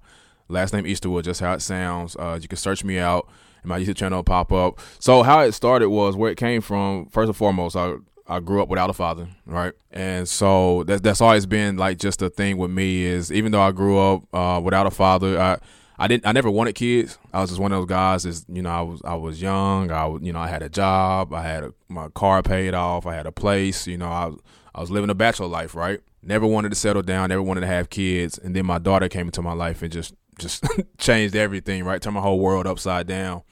Last 0.48 0.72
name 0.74 0.84
Easterwood, 0.84 1.24
just 1.24 1.40
how 1.40 1.54
it 1.54 1.62
sounds. 1.62 2.16
Uh, 2.16 2.38
you 2.40 2.48
can 2.48 2.58
search 2.58 2.84
me 2.84 2.98
out, 2.98 3.26
and 3.62 3.68
my 3.70 3.78
YouTube 3.80 3.96
channel 3.96 4.18
will 4.18 4.24
pop 4.24 4.52
up. 4.52 4.78
So 4.98 5.22
how 5.22 5.40
it 5.40 5.52
started 5.52 5.88
was 5.88 6.14
where 6.16 6.30
it 6.30 6.36
came 6.36 6.60
from. 6.60 7.06
First 7.06 7.28
and 7.28 7.36
foremost, 7.36 7.76
I 7.76 7.94
I 8.26 8.40
grew 8.40 8.62
up 8.62 8.68
without 8.68 8.88
a 8.88 8.94
father, 8.94 9.28
right? 9.44 9.72
And 9.90 10.28
so 10.28 10.84
that's 10.84 11.02
that's 11.02 11.20
always 11.20 11.46
been 11.46 11.76
like 11.76 11.98
just 11.98 12.22
a 12.22 12.30
thing 12.30 12.56
with 12.56 12.70
me 12.70 13.04
is 13.04 13.30
even 13.30 13.52
though 13.52 13.60
I 13.60 13.70
grew 13.72 13.98
up 13.98 14.22
uh, 14.34 14.60
without 14.62 14.86
a 14.86 14.90
father, 14.90 15.38
I 15.40 15.58
I 15.98 16.08
didn't 16.08 16.26
I 16.26 16.32
never 16.32 16.50
wanted 16.50 16.74
kids. 16.74 17.18
I 17.32 17.40
was 17.40 17.50
just 17.50 17.60
one 17.60 17.72
of 17.72 17.78
those 17.78 17.88
guys. 17.88 18.24
Is 18.24 18.46
you 18.48 18.62
know 18.62 18.70
I 18.70 18.80
was 18.80 19.02
I 19.04 19.14
was 19.14 19.42
young. 19.42 19.90
I 19.90 20.06
you 20.22 20.32
know 20.32 20.40
I 20.40 20.48
had 20.48 20.62
a 20.62 20.68
job. 20.68 21.34
I 21.34 21.42
had 21.42 21.64
a, 21.64 21.74
my 21.88 22.08
car 22.08 22.42
paid 22.42 22.74
off. 22.74 23.06
I 23.06 23.14
had 23.14 23.26
a 23.26 23.32
place. 23.32 23.86
You 23.86 23.98
know 23.98 24.08
I 24.08 24.26
was, 24.26 24.38
I 24.74 24.80
was 24.80 24.90
living 24.90 25.10
a 25.10 25.14
bachelor 25.14 25.46
life, 25.46 25.74
right? 25.74 26.00
Never 26.22 26.46
wanted 26.46 26.70
to 26.70 26.76
settle 26.76 27.02
down. 27.02 27.28
Never 27.28 27.42
wanted 27.42 27.60
to 27.60 27.66
have 27.66 27.90
kids. 27.90 28.38
And 28.38 28.56
then 28.56 28.64
my 28.64 28.78
daughter 28.78 29.08
came 29.10 29.26
into 29.26 29.42
my 29.42 29.52
life 29.52 29.82
and 29.82 29.92
just 29.92 30.14
just 30.38 30.64
changed 30.98 31.36
everything, 31.36 31.84
right? 31.84 32.00
Turned 32.00 32.14
my 32.14 32.22
whole 32.22 32.40
world 32.40 32.66
upside 32.66 33.06
down. 33.06 33.42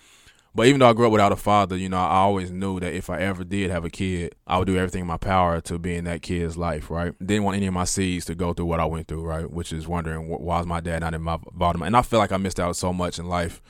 But 0.54 0.66
even 0.66 0.80
though 0.80 0.90
I 0.90 0.92
grew 0.92 1.06
up 1.06 1.12
without 1.12 1.32
a 1.32 1.36
father, 1.36 1.76
you 1.76 1.88
know, 1.88 1.96
I 1.96 2.16
always 2.16 2.50
knew 2.50 2.78
that 2.80 2.92
if 2.92 3.08
I 3.08 3.20
ever 3.20 3.42
did 3.42 3.70
have 3.70 3.86
a 3.86 3.90
kid, 3.90 4.34
I 4.46 4.58
would 4.58 4.66
do 4.66 4.76
everything 4.76 5.00
in 5.00 5.06
my 5.06 5.16
power 5.16 5.62
to 5.62 5.78
be 5.78 5.94
in 5.94 6.04
that 6.04 6.20
kid's 6.20 6.58
life, 6.58 6.90
right? 6.90 7.14
Didn't 7.24 7.44
want 7.44 7.56
any 7.56 7.66
of 7.66 7.72
my 7.72 7.84
seeds 7.84 8.26
to 8.26 8.34
go 8.34 8.52
through 8.52 8.66
what 8.66 8.78
I 8.78 8.84
went 8.84 9.08
through, 9.08 9.22
right? 9.22 9.50
Which 9.50 9.72
is 9.72 9.88
wondering 9.88 10.28
why 10.28 10.60
is 10.60 10.66
my 10.66 10.80
dad 10.80 11.00
not 11.00 11.14
in 11.14 11.22
my 11.22 11.38
bottom? 11.52 11.80
And 11.82 11.96
I 11.96 12.02
feel 12.02 12.18
like 12.18 12.32
I 12.32 12.36
missed 12.36 12.60
out 12.60 12.76
so 12.76 12.92
much 12.92 13.18
in 13.18 13.28
life 13.28 13.62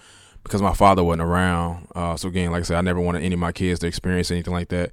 because 0.43 0.61
my 0.61 0.75
father 0.75 1.05
wasn't 1.05 1.23
around. 1.23 1.87
Uh, 1.95 2.17
so 2.17 2.29
again, 2.29 2.51
like 2.51 2.61
I 2.61 2.65
said, 2.65 2.79
I 2.79 2.81
never 2.81 3.01
wanted 3.01 3.23
any 3.23 3.35
of 3.35 3.41
my 3.41 3.53
kids 3.53 3.79
to 3.81 3.87
experience 3.87 4.33
anything 4.33 4.53
like 4.53 4.69
that. 4.71 4.91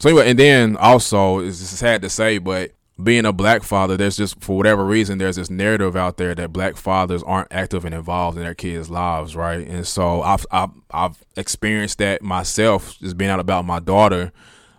So 0.00 0.08
anyway, 0.08 0.30
and 0.30 0.38
then 0.38 0.76
also, 0.78 1.38
it's 1.38 1.58
sad 1.58 2.02
to 2.02 2.08
say, 2.08 2.38
but 2.38 2.72
being 3.04 3.24
a 3.24 3.32
black 3.32 3.62
father, 3.62 3.96
there's 3.96 4.16
just 4.16 4.42
for 4.42 4.56
whatever 4.56 4.84
reason, 4.84 5.18
there's 5.18 5.36
this 5.36 5.50
narrative 5.50 5.96
out 5.96 6.16
there 6.16 6.34
that 6.34 6.52
black 6.52 6.76
fathers 6.76 7.22
aren't 7.22 7.52
active 7.52 7.84
and 7.84 7.94
involved 7.94 8.36
in 8.36 8.44
their 8.44 8.54
kids' 8.54 8.90
lives, 8.90 9.36
right? 9.36 9.66
And 9.66 9.86
so 9.86 10.22
I've 10.22 10.46
I've, 10.50 10.70
I've 10.90 11.24
experienced 11.36 11.98
that 11.98 12.22
myself, 12.22 12.98
just 12.98 13.16
being 13.16 13.30
out 13.30 13.40
about 13.40 13.64
my 13.64 13.80
daughter, 13.80 14.32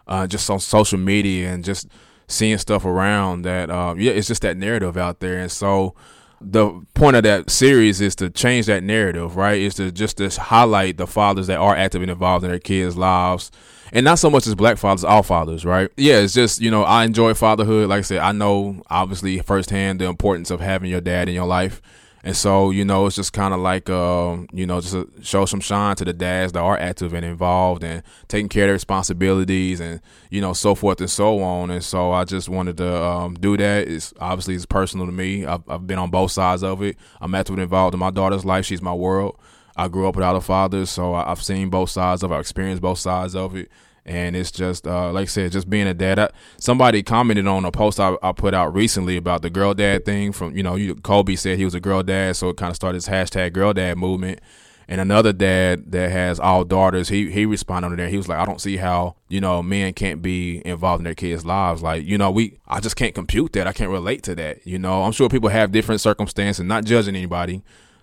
uh, 0.07 0.27
just 0.27 0.49
on 0.49 0.59
social 0.59 0.99
media 0.99 1.51
and 1.51 1.63
just 1.63 1.87
seeing 2.27 2.57
stuff 2.57 2.85
around 2.85 3.43
that. 3.43 3.69
Uh, 3.69 3.95
yeah, 3.97 4.11
it's 4.11 4.27
just 4.27 4.41
that 4.43 4.57
narrative 4.57 4.97
out 4.97 5.19
there, 5.19 5.37
and 5.37 5.51
so 5.51 5.95
the 6.43 6.81
point 6.95 7.15
of 7.15 7.23
that 7.23 7.49
series 7.49 8.01
is 8.01 8.15
to 8.15 8.29
change 8.29 8.65
that 8.65 8.83
narrative, 8.83 9.35
right? 9.35 9.61
Is 9.61 9.75
to 9.75 9.91
just 9.91 10.17
to 10.17 10.29
highlight 10.29 10.97
the 10.97 11.07
fathers 11.07 11.47
that 11.47 11.57
are 11.57 11.75
active 11.75 12.01
and 12.01 12.11
involved 12.11 12.43
in 12.43 12.49
their 12.49 12.59
kids' 12.59 12.97
lives. 12.97 13.51
And 13.91 14.05
not 14.05 14.19
so 14.19 14.29
much 14.29 14.47
as 14.47 14.55
black 14.55 14.77
fathers, 14.77 15.03
all 15.03 15.23
fathers, 15.23 15.65
right? 15.65 15.89
Yeah, 15.97 16.19
it's 16.19 16.33
just, 16.33 16.61
you 16.61 16.71
know, 16.71 16.83
I 16.83 17.03
enjoy 17.03 17.33
fatherhood. 17.33 17.89
Like 17.89 17.99
I 17.99 18.01
said, 18.01 18.19
I 18.19 18.31
know 18.31 18.81
obviously 18.89 19.39
firsthand 19.39 19.99
the 19.99 20.05
importance 20.05 20.49
of 20.49 20.61
having 20.61 20.89
your 20.89 21.01
dad 21.01 21.27
in 21.27 21.35
your 21.35 21.45
life. 21.45 21.81
And 22.23 22.37
so, 22.37 22.69
you 22.69 22.85
know, 22.85 23.07
it's 23.07 23.15
just 23.15 23.33
kind 23.33 23.51
of 23.51 23.59
like, 23.61 23.89
um, 23.89 24.47
you 24.53 24.67
know, 24.67 24.79
just 24.79 24.95
show 25.23 25.45
some 25.45 25.59
shine 25.59 25.95
to 25.95 26.05
the 26.05 26.13
dads 26.13 26.53
that 26.53 26.59
are 26.59 26.77
active 26.77 27.15
and 27.15 27.25
involved 27.25 27.83
and 27.83 28.03
taking 28.27 28.47
care 28.47 28.65
of 28.65 28.67
their 28.67 28.73
responsibilities 28.73 29.79
and, 29.79 30.01
you 30.29 30.39
know, 30.39 30.53
so 30.53 30.75
forth 30.75 31.01
and 31.01 31.09
so 31.09 31.41
on. 31.41 31.71
And 31.71 31.83
so 31.83 32.11
I 32.11 32.23
just 32.25 32.47
wanted 32.47 32.77
to 32.77 33.03
um, 33.03 33.33
do 33.33 33.57
that. 33.57 33.87
It's 33.87 34.13
obviously 34.19 34.53
it's 34.53 34.67
personal 34.67 35.07
to 35.07 35.11
me. 35.11 35.45
I've, 35.45 35.67
I've 35.67 35.87
been 35.87 35.97
on 35.97 36.11
both 36.11 36.31
sides 36.31 36.63
of 36.63 36.83
it. 36.83 36.95
I'm 37.19 37.33
actively 37.33 37.63
involved 37.63 37.95
in 37.95 37.99
my 37.99 38.11
daughter's 38.11 38.45
life. 38.45 38.65
She's 38.65 38.83
my 38.83 38.93
world. 38.93 39.39
I 39.75 39.87
grew 39.87 40.07
up 40.07 40.15
without 40.15 40.35
a 40.35 40.41
father, 40.41 40.85
so 40.85 41.13
I, 41.13 41.29
have 41.29 41.43
seen 41.43 41.69
both 41.69 41.89
sides 41.89 42.23
of 42.23 42.31
it. 42.31 42.35
I've 42.35 42.41
experienced 42.41 42.81
both 42.81 42.99
sides 42.99 43.35
of 43.35 43.55
it. 43.55 43.69
And 44.03 44.35
it's 44.35 44.51
just, 44.51 44.87
uh, 44.87 45.11
like 45.11 45.23
I 45.23 45.25
said, 45.25 45.51
just 45.51 45.69
being 45.69 45.87
a 45.87 45.93
dad. 45.93 46.17
I, 46.17 46.29
somebody 46.57 47.03
commented 47.03 47.45
on 47.45 47.65
a 47.65 47.71
post 47.71 47.99
I, 47.99 48.17
I, 48.23 48.31
put 48.31 48.53
out 48.53 48.73
recently 48.73 49.15
about 49.15 49.43
the 49.43 49.49
girl 49.49 49.73
dad 49.75 50.05
thing. 50.05 50.31
From 50.31 50.57
you 50.57 50.63
know, 50.63 50.75
you, 50.75 50.95
Kobe 50.95 51.35
said 51.35 51.59
he 51.59 51.65
was 51.65 51.75
a 51.75 51.79
girl 51.79 52.01
dad, 52.01 52.35
so 52.35 52.49
it 52.49 52.57
kind 52.57 52.71
of 52.71 52.75
started 52.75 52.97
this 52.97 53.07
hashtag 53.07 53.53
girl 53.53 53.73
dad 53.73 53.97
movement. 53.97 54.39
And 54.87 54.99
another 54.99 55.31
dad 55.31 55.91
that 55.91 56.11
has 56.11 56.39
all 56.39 56.65
daughters, 56.65 57.09
he 57.09 57.31
he 57.31 57.45
responded 57.45 57.91
on 57.91 57.95
there. 57.95 58.09
He 58.09 58.17
was 58.17 58.27
like, 58.27 58.39
I 58.39 58.45
don't 58.45 58.59
see 58.59 58.77
how 58.77 59.15
you 59.29 59.39
know 59.39 59.63
men 59.63 59.93
can't 59.93 60.21
be 60.21 60.61
involved 60.65 60.99
in 60.99 61.05
their 61.05 61.15
kids' 61.15 61.45
lives. 61.45 61.81
Like 61.81 62.03
you 62.03 62.17
know, 62.17 62.31
we 62.31 62.57
I 62.67 62.79
just 62.79 62.95
can't 62.95 63.15
compute 63.15 63.53
that. 63.53 63.67
I 63.67 63.71
can't 63.71 63.91
relate 63.91 64.23
to 64.23 64.35
that. 64.35 64.65
You 64.67 64.79
know, 64.79 65.03
I'm 65.03 65.13
sure 65.13 65.29
people 65.29 65.49
have 65.49 65.71
different 65.71 66.01
circumstances. 66.01 66.65
Not 66.65 66.83
judging 66.83 67.15
anybody. 67.15 67.61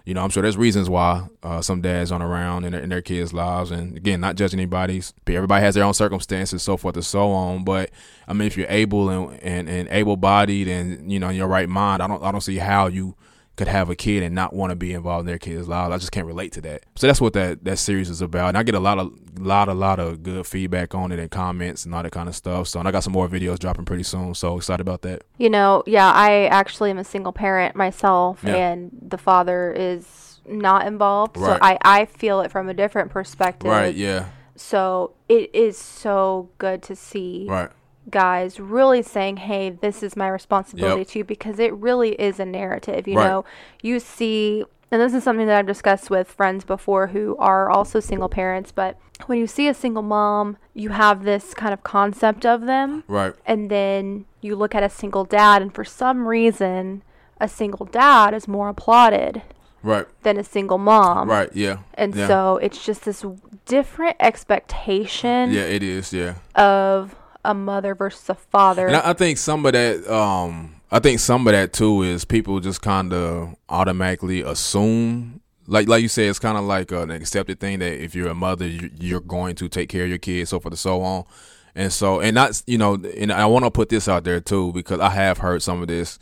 You 0.09 0.15
know, 0.15 0.25
I'm 0.25 0.31
sure 0.31 0.43
there's 0.43 0.57
reasons 0.57 0.89
why 0.89 1.29
uh, 1.43 1.61
some 1.61 1.83
dads 1.83 2.11
aren't 2.11 2.25
around 2.25 2.65
in 2.65 2.73
their, 2.73 2.81
in 2.81 2.89
their 2.89 3.03
kids' 3.03 3.35
lives, 3.35 3.71
and 3.71 3.95
again, 3.95 4.23
not 4.23 4.37
judging 4.37 4.59
anybody. 4.59 5.03
Everybody 5.27 5.63
has 5.63 5.75
their 5.75 5.85
own 5.85 5.93
circumstances, 5.93 6.63
so 6.63 6.79
forth 6.79 6.95
and 6.95 7.05
so 7.05 7.31
on. 7.31 7.63
But 7.63 7.91
I 8.27 8.33
mean, 8.33 8.47
if 8.47 8.57
you're 8.57 8.71
able 8.71 9.11
and 9.11 9.39
and, 9.43 9.69
and 9.69 9.87
able-bodied, 9.91 10.67
and 10.67 11.13
you 11.13 11.21
know, 11.21 11.29
in 11.29 11.37
your 11.37 11.47
right 11.47 11.69
mind, 11.69 12.03
I 12.03 12.07
don't 12.07 12.23
I 12.23 12.33
don't 12.33 12.41
see 12.41 12.57
how 12.57 12.87
you 12.87 13.17
could 13.59 13.69
have 13.69 13.91
a 13.91 13.97
kid 13.97 14.23
and 14.23 14.35
not 14.35 14.55
want 14.55 14.71
to 14.71 14.77
be 14.77 14.95
involved 14.95 15.23
in 15.23 15.27
their 15.27 15.39
kids' 15.39 15.67
lives. 15.67 15.93
I 15.93 15.99
just 15.99 16.13
can't 16.13 16.27
relate 16.27 16.53
to 16.53 16.61
that. 16.63 16.85
So 16.95 17.09
that's 17.09 17.21
what 17.21 17.33
that 17.33 17.65
that 17.65 17.79
series 17.79 18.09
is 18.09 18.23
about. 18.23 18.51
And 18.51 18.57
I 18.57 18.63
get 18.63 18.77
a 18.77 18.81
lot 18.81 18.99
of 18.99 19.13
lot 19.39 19.69
a 19.69 19.75
lot 19.75 19.99
of 19.99 20.23
good 20.23 20.47
feedback 20.47 20.95
on 20.95 21.13
it 21.13 21.19
and 21.19 21.31
comments 21.31 21.85
and 21.85 21.95
all 21.95 22.03
that 22.03 22.13
kind 22.13 22.29
of 22.29 22.37
stuff. 22.37 22.69
So 22.69 22.79
and 22.79 22.89
I 22.89 22.93
got 22.93 23.03
some 23.03 23.13
more 23.13 23.29
videos 23.29 23.59
dropping 23.59 23.85
pretty 23.85 24.05
soon. 24.05 24.35
So 24.35 24.57
excited 24.57 24.81
about 24.81 25.03
that. 25.03 25.25
You 25.37 25.51
know, 25.51 25.83
yeah, 25.87 26.11
I 26.11 26.47
actually 26.47 26.91
am 26.91 26.99
a 26.99 27.05
single 27.05 27.33
parent 27.33 27.75
myself 27.75 28.41
yeah. 28.45 28.55
and 28.55 28.91
the 29.03 29.19
father 29.19 29.73
is 29.73 30.41
not 30.47 30.87
involved. 30.87 31.37
Right. 31.37 31.57
So 31.57 31.59
I 31.61 31.79
I 31.83 32.05
feel 32.07 32.41
it 32.41 32.53
from 32.53 32.69
a 32.69 32.75
different 32.75 33.11
perspective. 33.11 33.69
Right, 33.69 33.95
yeah. 33.95 34.29
So 34.55 35.15
it 35.29 35.55
is 35.55 35.77
so 35.77 36.51
good 36.59 36.83
to 36.85 36.97
see 36.97 37.47
right 37.49 37.71
guys 38.11 38.61
really 38.61 39.03
saying, 39.03 39.39
hey, 39.39 39.71
this 39.71 40.03
is 40.03 40.17
my 40.17 40.29
responsibility 40.29 41.01
yep. 41.01 41.09
too, 41.09 41.25
because 41.25 41.59
it 41.59 41.73
really 41.75 42.13
is 42.21 42.41
a 42.41 42.45
narrative. 42.45 43.07
You 43.07 43.17
right. 43.17 43.29
know, 43.29 43.45
you 43.83 44.01
see, 44.01 44.65
and 44.91 45.01
this 45.01 45.15
is 45.15 45.25
something 45.25 45.47
that 45.47 45.59
I've 45.59 45.67
discussed 45.67 46.11
with 46.11 46.29
friends 46.29 46.65
before 46.65 47.09
who 47.09 47.37
are 47.39 47.71
also 47.71 48.01
single 48.01 48.29
parents, 48.29 48.73
but 48.73 48.99
when 49.27 49.39
you 49.39 49.47
see 49.47 49.69
a 49.69 49.75
single 49.75 50.03
mom, 50.03 50.57
you 50.75 50.91
have 50.91 51.25
this 51.25 51.55
kind 51.55 51.73
of 51.73 51.83
concept 51.83 52.47
of 52.47 52.67
them. 52.67 53.05
Right. 53.09 53.35
And 53.45 53.71
then 53.71 54.27
you 54.41 54.57
look 54.57 54.75
at 54.75 54.83
a 54.83 54.89
single 54.89 55.25
dad, 55.25 55.63
and 55.63 55.75
for 55.75 55.85
some 55.85 56.27
reason, 56.27 57.03
a 57.41 57.49
single 57.49 57.87
dad 57.87 58.35
is 58.35 58.49
more 58.49 58.69
applauded 58.69 59.43
right 59.83 60.07
than 60.23 60.37
a 60.37 60.45
single 60.45 60.79
mom 60.79 61.31
right 61.31 61.51
yeah 61.55 61.79
and 61.95 62.15
yeah. 62.15 62.27
so 62.27 62.57
it's 62.57 62.85
just 62.85 63.05
this 63.05 63.25
different 63.65 64.17
expectation 64.19 65.53
yeah 65.53 65.63
it 65.63 65.83
is 65.83 66.13
yeah 66.13 66.35
of 66.55 67.15
a 67.45 67.55
mother 67.55 67.95
versus 67.95 68.29
a 68.29 68.35
father. 68.35 68.87
And 68.87 68.97
I, 68.97 69.11
I 69.11 69.13
think 69.13 69.39
some 69.39 69.65
of 69.67 69.73
that, 69.73 70.07
um, 70.13 70.81
I 70.91 70.99
think 70.99 71.21
some 71.21 71.47
of 71.47 71.53
that 71.53 71.73
too 71.73 72.03
is 72.03 72.25
people 72.25 72.61
just 72.61 72.83
kind 72.83 73.13
of 73.13 73.55
automatically 73.69 74.43
assume, 74.43 75.41
like 75.67 75.89
like 75.89 76.03
you 76.03 76.09
said, 76.09 76.29
it's 76.29 76.39
kind 76.39 76.59
of 76.59 76.65
like 76.65 76.91
an 76.93 77.11
accepted 77.11 77.61
thing 77.61 77.79
that 77.81 78.03
if 78.03 78.15
you're 78.15 78.29
a 78.29 78.35
mother, 78.35 78.67
you're 78.67 79.21
going 79.21 79.55
to 79.57 79.69
take 79.69 79.89
care 79.89 80.05
of 80.05 80.09
your 80.09 80.19
kids, 80.19 80.51
so 80.51 80.61
forth 80.61 80.73
and 80.73 80.79
so 80.79 81.03
on. 81.03 81.25
And 81.75 81.93
so, 81.93 82.21
and 82.21 82.35
not, 82.35 82.61
you 82.67 82.79
know, 82.79 82.95
and 82.95 83.31
I 83.31 83.47
want 83.47 83.65
to 83.65 83.71
put 83.71 83.89
this 83.89 84.09
out 84.09 84.25
there 84.25 84.41
too 84.41 84.73
because 84.73 84.99
I 85.01 85.11
have 85.11 85.39
heard 85.39 85.63
some 85.63 85.81
of 85.81 85.89
this 85.89 86.19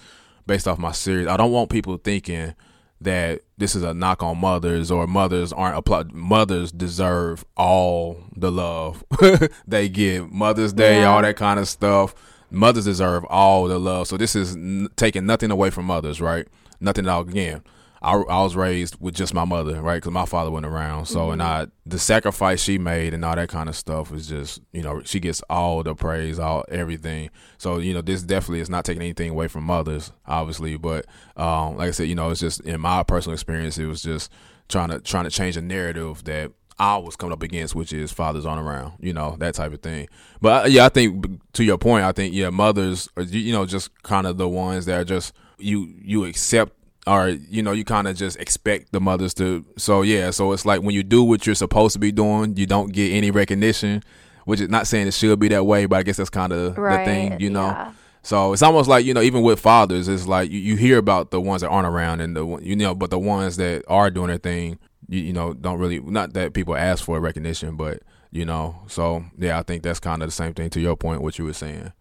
based 0.46 0.68
off 0.68 0.78
my 0.78 0.92
series. 0.92 1.28
I 1.28 1.36
don't 1.36 1.52
want 1.52 1.70
people 1.70 1.96
thinking 1.96 2.54
that 3.00 3.42
this 3.58 3.74
is 3.74 3.82
a 3.82 3.92
knock 3.94 4.22
on 4.22 4.38
mothers 4.38 4.90
or 4.90 5.06
mothers 5.06 5.52
aren't 5.52 5.76
applaud. 5.76 6.12
Mothers 6.12 6.72
deserve 6.72 7.44
all 7.56 8.18
the 8.36 8.50
love 8.50 9.04
they 9.66 9.88
give. 9.88 10.30
Mother's 10.32 10.72
Day, 10.72 11.00
yeah. 11.00 11.06
all 11.06 11.22
that 11.22 11.36
kind 11.36 11.60
of 11.60 11.68
stuff. 11.68 12.14
Mothers 12.50 12.84
deserve 12.84 13.24
all 13.26 13.66
the 13.68 13.78
love. 13.78 14.06
So 14.08 14.16
this 14.16 14.34
is 14.36 14.54
n- 14.56 14.88
taking 14.96 15.26
nothing 15.26 15.50
away 15.50 15.70
from 15.70 15.84
mothers, 15.84 16.20
right? 16.20 16.46
Nothing 16.80 17.06
at 17.06 17.10
all. 17.10 17.22
Again, 17.22 17.62
I, 18.02 18.12
I 18.14 18.42
was 18.42 18.54
raised 18.54 18.96
with 19.00 19.14
just 19.14 19.34
my 19.34 19.44
mother, 19.44 19.80
right? 19.80 19.96
Because 19.96 20.12
my 20.12 20.26
father 20.26 20.50
went 20.50 20.66
around. 20.66 21.06
So, 21.06 21.20
mm-hmm. 21.20 21.32
and 21.32 21.42
I, 21.42 21.66
the 21.84 21.98
sacrifice 21.98 22.62
she 22.62 22.78
made 22.78 23.14
and 23.14 23.24
all 23.24 23.36
that 23.36 23.48
kind 23.48 23.68
of 23.68 23.76
stuff 23.76 24.12
is 24.12 24.26
just, 24.26 24.60
you 24.72 24.82
know, 24.82 25.02
she 25.04 25.20
gets 25.20 25.42
all 25.48 25.82
the 25.82 25.94
praise, 25.94 26.38
all 26.38 26.64
everything. 26.68 27.30
So, 27.58 27.78
you 27.78 27.94
know, 27.94 28.02
this 28.02 28.22
definitely 28.22 28.60
is 28.60 28.70
not 28.70 28.84
taking 28.84 29.02
anything 29.02 29.30
away 29.30 29.48
from 29.48 29.64
mothers, 29.64 30.12
obviously. 30.26 30.76
But, 30.76 31.06
um, 31.36 31.76
like 31.76 31.88
I 31.88 31.92
said, 31.92 32.08
you 32.08 32.14
know, 32.14 32.30
it's 32.30 32.40
just 32.40 32.60
in 32.60 32.80
my 32.80 33.02
personal 33.02 33.34
experience, 33.34 33.78
it 33.78 33.86
was 33.86 34.02
just 34.02 34.30
trying 34.68 34.90
to 34.90 35.00
trying 35.00 35.24
to 35.24 35.30
change 35.30 35.54
the 35.54 35.62
narrative 35.62 36.24
that 36.24 36.52
I 36.78 36.98
was 36.98 37.16
coming 37.16 37.32
up 37.32 37.42
against, 37.42 37.74
which 37.74 37.92
is 37.92 38.12
fathers 38.12 38.44
on 38.44 38.58
around, 38.58 38.94
you 39.00 39.12
know, 39.14 39.36
that 39.38 39.54
type 39.54 39.72
of 39.72 39.80
thing. 39.80 40.08
But 40.40 40.66
uh, 40.66 40.68
yeah, 40.68 40.86
I 40.86 40.88
think 40.90 41.40
to 41.54 41.64
your 41.64 41.78
point, 41.78 42.04
I 42.04 42.12
think 42.12 42.34
yeah, 42.34 42.50
mothers 42.50 43.08
are 43.16 43.22
you 43.22 43.52
know 43.52 43.64
just 43.64 44.02
kind 44.02 44.26
of 44.26 44.36
the 44.36 44.48
ones 44.48 44.84
that 44.86 45.00
are 45.00 45.04
just 45.04 45.32
you 45.58 45.94
you 46.02 46.24
accept 46.26 46.75
or 47.06 47.28
you 47.28 47.62
know 47.62 47.72
you 47.72 47.84
kind 47.84 48.08
of 48.08 48.16
just 48.16 48.38
expect 48.38 48.92
the 48.92 49.00
mothers 49.00 49.32
to 49.34 49.64
so 49.76 50.02
yeah 50.02 50.30
so 50.30 50.52
it's 50.52 50.66
like 50.66 50.82
when 50.82 50.94
you 50.94 51.02
do 51.02 51.22
what 51.22 51.46
you're 51.46 51.54
supposed 51.54 51.92
to 51.92 51.98
be 51.98 52.10
doing 52.12 52.56
you 52.56 52.66
don't 52.66 52.92
get 52.92 53.12
any 53.12 53.30
recognition 53.30 54.02
which 54.44 54.60
is 54.60 54.68
not 54.68 54.86
saying 54.86 55.06
it 55.06 55.14
should 55.14 55.38
be 55.38 55.48
that 55.48 55.64
way 55.64 55.86
but 55.86 55.96
i 55.96 56.02
guess 56.02 56.16
that's 56.16 56.30
kind 56.30 56.52
of 56.52 56.76
right, 56.76 56.98
the 56.98 57.04
thing 57.04 57.40
you 57.40 57.50
know 57.50 57.66
yeah. 57.66 57.92
so 58.22 58.52
it's 58.52 58.62
almost 58.62 58.88
like 58.88 59.04
you 59.04 59.14
know 59.14 59.22
even 59.22 59.42
with 59.42 59.60
fathers 59.60 60.08
it's 60.08 60.26
like 60.26 60.50
you, 60.50 60.58
you 60.58 60.76
hear 60.76 60.98
about 60.98 61.30
the 61.30 61.40
ones 61.40 61.62
that 61.62 61.68
aren't 61.68 61.86
around 61.86 62.20
and 62.20 62.36
the 62.36 62.44
you 62.62 62.76
know 62.76 62.94
but 62.94 63.10
the 63.10 63.18
ones 63.18 63.56
that 63.56 63.84
are 63.88 64.10
doing 64.10 64.28
their 64.28 64.38
thing 64.38 64.78
you, 65.08 65.20
you 65.20 65.32
know 65.32 65.54
don't 65.54 65.78
really 65.78 66.00
not 66.00 66.32
that 66.32 66.54
people 66.54 66.76
ask 66.76 67.04
for 67.04 67.20
recognition 67.20 67.76
but 67.76 68.02
you 68.32 68.44
know 68.44 68.82
so 68.88 69.24
yeah 69.38 69.58
i 69.58 69.62
think 69.62 69.82
that's 69.82 70.00
kind 70.00 70.22
of 70.22 70.28
the 70.28 70.32
same 70.32 70.52
thing 70.52 70.68
to 70.70 70.80
your 70.80 70.96
point 70.96 71.22
what 71.22 71.38
you 71.38 71.44
were 71.44 71.52
saying 71.52 71.92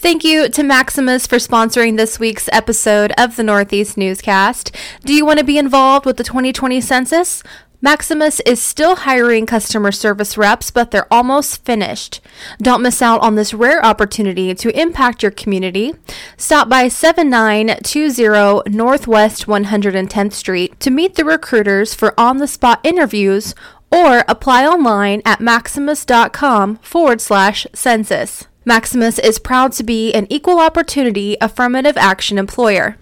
Thank 0.00 0.22
you 0.22 0.48
to 0.50 0.62
Maximus 0.62 1.26
for 1.26 1.38
sponsoring 1.38 1.96
this 1.96 2.20
week's 2.20 2.48
episode 2.52 3.12
of 3.18 3.34
the 3.34 3.42
Northeast 3.42 3.96
Newscast. 3.96 4.70
Do 5.04 5.12
you 5.12 5.26
want 5.26 5.40
to 5.40 5.44
be 5.44 5.58
involved 5.58 6.06
with 6.06 6.18
the 6.18 6.22
2020 6.22 6.80
census? 6.80 7.42
Maximus 7.82 8.38
is 8.46 8.62
still 8.62 8.94
hiring 8.94 9.44
customer 9.44 9.90
service 9.90 10.38
reps, 10.38 10.70
but 10.70 10.92
they're 10.92 11.12
almost 11.12 11.64
finished. 11.64 12.20
Don't 12.62 12.80
miss 12.80 13.02
out 13.02 13.20
on 13.22 13.34
this 13.34 13.52
rare 13.52 13.84
opportunity 13.84 14.54
to 14.54 14.80
impact 14.80 15.20
your 15.20 15.32
community. 15.32 15.94
Stop 16.36 16.68
by 16.68 16.86
7920 16.86 18.70
Northwest 18.70 19.46
110th 19.46 20.32
Street 20.32 20.78
to 20.78 20.90
meet 20.90 21.16
the 21.16 21.24
recruiters 21.24 21.92
for 21.92 22.14
on 22.18 22.38
the 22.38 22.46
spot 22.46 22.78
interviews 22.84 23.52
or 23.90 24.22
apply 24.28 24.64
online 24.64 25.22
at 25.24 25.40
maximus.com 25.40 26.76
forward 26.76 27.20
slash 27.20 27.66
census. 27.74 28.46
Maximus 28.64 29.18
is 29.18 29.38
proud 29.38 29.72
to 29.72 29.82
be 29.82 30.12
an 30.12 30.26
equal 30.28 30.60
opportunity 30.60 31.36
affirmative 31.40 31.96
action 31.96 32.38
employer. 32.38 32.96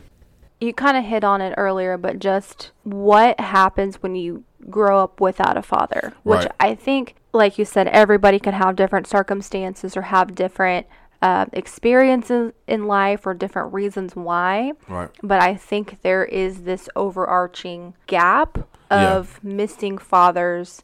You 0.61 0.73
kind 0.73 0.97
of 0.97 1.05
hit 1.05 1.25
on 1.25 1.41
it 1.41 1.55
earlier, 1.57 1.99
but 1.99 2.19
just 2.19 2.71
what 2.83 3.39
happens 3.41 4.03
when 4.03 4.15
you 4.15 4.45
grow 4.71 5.01
up 5.01 5.21
without 5.21 5.57
a 5.57 5.63
father, 5.63 6.15
which 6.23 6.41
right. 6.41 6.53
I 6.59 6.75
think, 6.75 7.15
like 7.33 7.59
you 7.59 7.65
said, 7.65 7.89
everybody 7.89 8.39
can 8.39 8.55
have 8.55 8.77
different 8.77 9.07
circumstances 9.07 9.97
or 9.97 10.03
have 10.03 10.35
different 10.35 10.87
uh, 11.23 11.47
experiences 11.53 12.53
in 12.67 12.87
life 12.87 13.27
or 13.27 13.35
different 13.35 13.73
reasons 13.73 14.15
why. 14.15 14.73
Right. 14.89 15.11
But 15.23 15.43
I 15.43 15.55
think 15.55 16.01
there 16.03 16.25
is 16.25 16.63
this 16.63 16.89
overarching 16.97 17.95
gap 18.07 18.69
of 18.91 19.41
yeah. 19.43 19.51
missing 19.55 19.99
fathers 19.99 20.83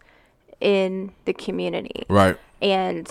in 0.61 1.13
the 1.25 1.33
community. 1.33 2.05
Right. 2.09 2.37
And 2.61 3.11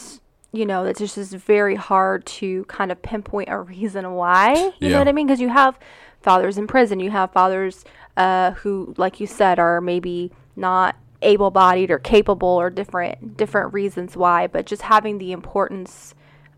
you 0.51 0.65
know, 0.65 0.83
it's 0.83 0.99
just 0.99 1.17
is 1.17 1.33
very 1.33 1.75
hard 1.75 2.25
to 2.25 2.65
kind 2.65 2.91
of 2.91 3.01
pinpoint 3.01 3.49
a 3.49 3.59
reason 3.61 4.11
why. 4.13 4.53
You 4.55 4.73
yeah. 4.79 4.89
know 4.89 4.97
what 4.99 5.07
I 5.07 5.11
mean? 5.11 5.27
Because 5.27 5.41
you 5.41 5.49
have 5.49 5.79
fathers 6.21 6.57
in 6.57 6.67
prison, 6.67 6.99
you 6.99 7.11
have 7.11 7.31
fathers 7.31 7.85
uh, 8.17 8.51
who, 8.51 8.93
like 8.97 9.19
you 9.19 9.27
said, 9.27 9.59
are 9.59 9.81
maybe 9.81 10.31
not 10.55 10.95
able-bodied 11.23 11.91
or 11.91 11.99
capable 11.99 12.47
or 12.47 12.69
different 12.69 13.37
different 13.37 13.73
reasons 13.73 14.17
why. 14.17 14.47
But 14.47 14.65
just 14.65 14.83
having 14.83 15.17
the 15.17 15.31
importance 15.31 16.13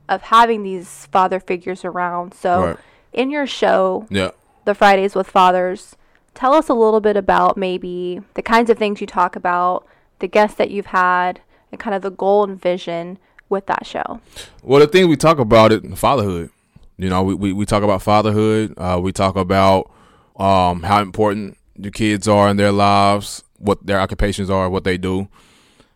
of 0.09 0.23
having 0.23 0.63
these 0.63 1.05
father 1.07 1.39
figures 1.39 1.85
around. 1.85 2.33
So, 2.33 2.65
right. 2.65 2.77
in 3.13 3.29
your 3.29 3.47
show, 3.47 4.07
yeah, 4.09 4.31
the 4.65 4.73
Fridays 4.73 5.15
with 5.15 5.29
Fathers, 5.29 5.95
tell 6.33 6.53
us 6.53 6.69
a 6.69 6.73
little 6.73 6.99
bit 6.99 7.15
about 7.15 7.57
maybe 7.57 8.21
the 8.33 8.41
kinds 8.41 8.69
of 8.69 8.77
things 8.77 9.01
you 9.01 9.07
talk 9.07 9.35
about, 9.35 9.85
the 10.19 10.27
guests 10.27 10.57
that 10.57 10.71
you've 10.71 10.87
had, 10.87 11.41
and 11.71 11.79
kind 11.79 11.95
of 11.95 12.01
the 12.01 12.11
goal 12.11 12.43
and 12.43 12.59
vision 12.59 13.19
with 13.53 13.65
that 13.67 13.85
show? 13.85 14.19
Well, 14.61 14.81
the 14.81 14.87
thing 14.87 15.07
we 15.07 15.15
talk 15.15 15.39
about 15.39 15.71
it 15.71 15.97
fatherhood. 15.97 16.49
You 16.97 17.09
know, 17.09 17.23
we, 17.23 17.33
we, 17.33 17.53
we 17.53 17.65
talk 17.65 17.83
about 17.83 18.01
fatherhood. 18.01 18.73
Uh, 18.77 18.99
we 19.01 19.11
talk 19.11 19.35
about 19.35 19.91
um, 20.35 20.83
how 20.83 21.01
important 21.01 21.57
the 21.77 21.89
kids 21.89 22.27
are 22.27 22.49
in 22.49 22.57
their 22.57 22.71
lives, 22.71 23.43
what 23.57 23.85
their 23.85 23.99
occupations 23.99 24.49
are, 24.49 24.69
what 24.69 24.83
they 24.83 24.97
do, 24.97 25.27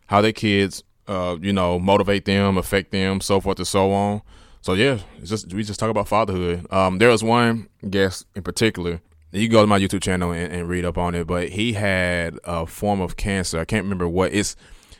how 0.08 0.22
their 0.22 0.32
kids, 0.32 0.84
uh, 1.08 1.38
you 1.42 1.54
know, 1.54 1.78
motivate 1.78 2.26
them, 2.26 2.58
affect 2.58 2.92
them, 2.92 3.22
so 3.22 3.42
forth 3.42 3.60
and 3.60 3.68
so 3.68 3.92
on. 3.92 4.22
So 4.62 4.74
yeah, 4.74 5.00
just 5.24 5.54
we 5.54 5.64
just 5.64 5.80
talk 5.80 5.90
about 5.90 6.08
fatherhood. 6.08 6.72
Um, 6.74 6.98
there 6.98 7.10
was 7.10 7.24
one 7.24 7.68
guest 7.90 8.26
in 8.36 8.44
particular 8.44 9.02
you 9.32 9.50
go 9.50 9.62
to 9.62 9.68
my 9.68 9.80
YouTube 9.80 10.02
channel 10.02 10.32
and, 10.32 10.52
and 10.52 10.70
read 10.70 10.86
up 10.86 10.98
on 10.98 11.16
it. 11.16 11.28
But 11.28 11.50
he 11.50 11.74
had 11.74 12.40
a 12.44 12.66
form 12.66 13.02
of 13.02 13.18
cancer. 13.18 13.60
I 13.60 13.66
can't 13.66 13.84
remember 13.84 14.08
what 14.08 14.34
it's. 14.34 14.56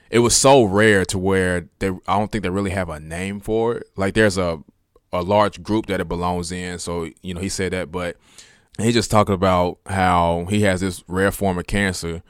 It 0.10 0.20
was 0.20 0.36
so 0.36 0.64
rare 0.64 1.06
to 1.06 1.18
where 1.18 1.68
they. 1.80 1.90
I 2.08 2.18
don't 2.18 2.32
think 2.32 2.44
they 2.44 2.50
really 2.50 2.72
have 2.72 2.90
a 2.90 3.00
name 3.00 3.40
for 3.40 3.76
it. 3.76 3.88
Like 3.96 4.14
there's 4.14 4.38
a 4.38 4.64
a 5.14 5.22
large 5.22 5.64
group 5.64 5.86
that 5.88 6.00
it 6.00 6.08
belongs 6.08 6.52
in. 6.52 6.80
So 6.80 7.10
you 7.22 7.34
know 7.34 7.42
he 7.42 7.50
said 7.50 7.74
that, 7.74 7.92
but 7.92 8.18
he 8.80 8.92
just 8.92 9.12
talking 9.12 9.36
about 9.36 9.80
how 9.86 10.46
he 10.50 10.62
has 10.62 10.82
this 10.82 11.04
rare 11.08 11.32
form 11.32 11.58
of 11.58 11.68
cancer 11.68 12.22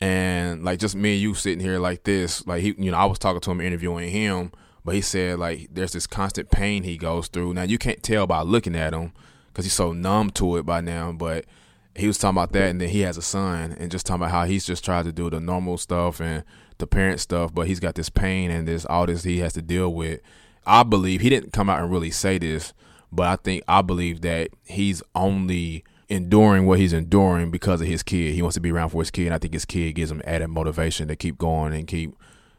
and 0.00 0.64
like 0.64 0.78
just 0.78 0.96
me 0.96 1.14
and 1.14 1.20
you 1.20 1.34
sitting 1.34 1.60
here 1.60 1.78
like 1.78 2.04
this 2.04 2.46
like 2.46 2.62
he 2.62 2.74
you 2.78 2.90
know 2.90 2.96
i 2.96 3.04
was 3.04 3.18
talking 3.18 3.40
to 3.40 3.50
him 3.50 3.60
interviewing 3.60 4.08
him 4.08 4.50
but 4.84 4.94
he 4.94 5.00
said 5.00 5.38
like 5.38 5.68
there's 5.72 5.92
this 5.92 6.06
constant 6.06 6.50
pain 6.50 6.82
he 6.82 6.96
goes 6.96 7.28
through 7.28 7.52
now 7.52 7.62
you 7.62 7.76
can't 7.76 8.02
tell 8.02 8.26
by 8.26 8.40
looking 8.40 8.74
at 8.74 8.94
him 8.94 9.12
because 9.48 9.64
he's 9.64 9.74
so 9.74 9.92
numb 9.92 10.30
to 10.30 10.56
it 10.56 10.64
by 10.64 10.80
now 10.80 11.12
but 11.12 11.44
he 11.94 12.06
was 12.06 12.16
talking 12.16 12.38
about 12.38 12.52
that 12.52 12.70
and 12.70 12.80
then 12.80 12.88
he 12.88 13.00
has 13.00 13.18
a 13.18 13.22
son 13.22 13.76
and 13.78 13.90
just 13.90 14.06
talking 14.06 14.22
about 14.22 14.30
how 14.30 14.44
he's 14.44 14.64
just 14.64 14.84
tried 14.84 15.04
to 15.04 15.12
do 15.12 15.28
the 15.28 15.40
normal 15.40 15.76
stuff 15.76 16.20
and 16.20 16.44
the 16.80 16.86
parent 16.86 17.20
stuff 17.20 17.54
but 17.54 17.66
he's 17.66 17.80
got 17.80 17.94
this 17.94 18.10
pain 18.10 18.50
and 18.50 18.66
this 18.66 18.84
all 18.86 19.06
this 19.06 19.22
he 19.22 19.38
has 19.38 19.52
to 19.52 19.62
deal 19.62 19.92
with 19.92 20.20
i 20.66 20.82
believe 20.82 21.20
he 21.20 21.28
didn't 21.28 21.52
come 21.52 21.70
out 21.70 21.80
and 21.80 21.90
really 21.90 22.10
say 22.10 22.38
this 22.38 22.72
but 23.12 23.26
i 23.26 23.36
think 23.36 23.62
i 23.68 23.82
believe 23.82 24.20
that 24.22 24.48
he's 24.64 25.02
only 25.14 25.84
enduring 26.10 26.66
what 26.66 26.80
he's 26.80 26.92
enduring 26.92 27.50
because 27.50 27.80
of 27.80 27.86
his 27.86 28.02
kid. 28.02 28.34
He 28.34 28.42
wants 28.42 28.56
to 28.56 28.60
be 28.60 28.72
around 28.72 28.90
for 28.90 29.00
his 29.00 29.10
kid. 29.10 29.26
And 29.26 29.34
I 29.34 29.38
think 29.38 29.54
his 29.54 29.64
kid 29.64 29.94
gives 29.94 30.10
him 30.10 30.20
added 30.24 30.48
motivation 30.48 31.08
to 31.08 31.16
keep 31.16 31.38
going 31.38 31.72
and 31.72 31.86
keep, 31.86 32.14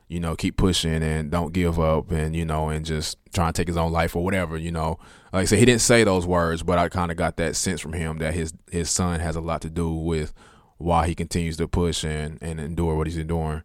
you 0.07 0.21
know, 0.21 0.35
keep 0.35 0.55
pushing 0.55 1.03
and 1.03 1.29
don't 1.29 1.53
give 1.53 1.79
up 1.79 2.11
and, 2.11 2.33
you 2.33 2.45
know, 2.45 2.69
and 2.69 2.85
just 2.85 3.17
try 3.33 3.47
and 3.47 3.55
take 3.55 3.67
his 3.67 3.77
own 3.77 3.91
life 3.91 4.15
or 4.15 4.23
whatever, 4.23 4.57
you 4.57 4.71
know. 4.71 4.97
Like 5.33 5.43
I 5.43 5.45
said, 5.45 5.59
he 5.59 5.65
didn't 5.65 5.81
say 5.81 6.03
those 6.05 6.25
words, 6.25 6.63
but 6.63 6.79
I 6.79 6.87
kind 6.87 7.11
of 7.11 7.17
got 7.17 7.35
that 7.37 7.57
sense 7.57 7.81
from 7.81 7.93
him 7.93 8.17
that 8.19 8.33
his 8.33 8.53
his 8.71 8.89
son 8.89 9.19
has 9.19 9.35
a 9.35 9.41
lot 9.41 9.61
to 9.61 9.69
do 9.69 9.89
with 9.93 10.33
why 10.77 11.07
he 11.07 11.13
continues 11.13 11.57
to 11.57 11.67
push 11.67 12.03
and, 12.03 12.39
and 12.41 12.59
endure 12.59 12.95
what 12.95 13.05
he's 13.05 13.17
enduring. 13.17 13.63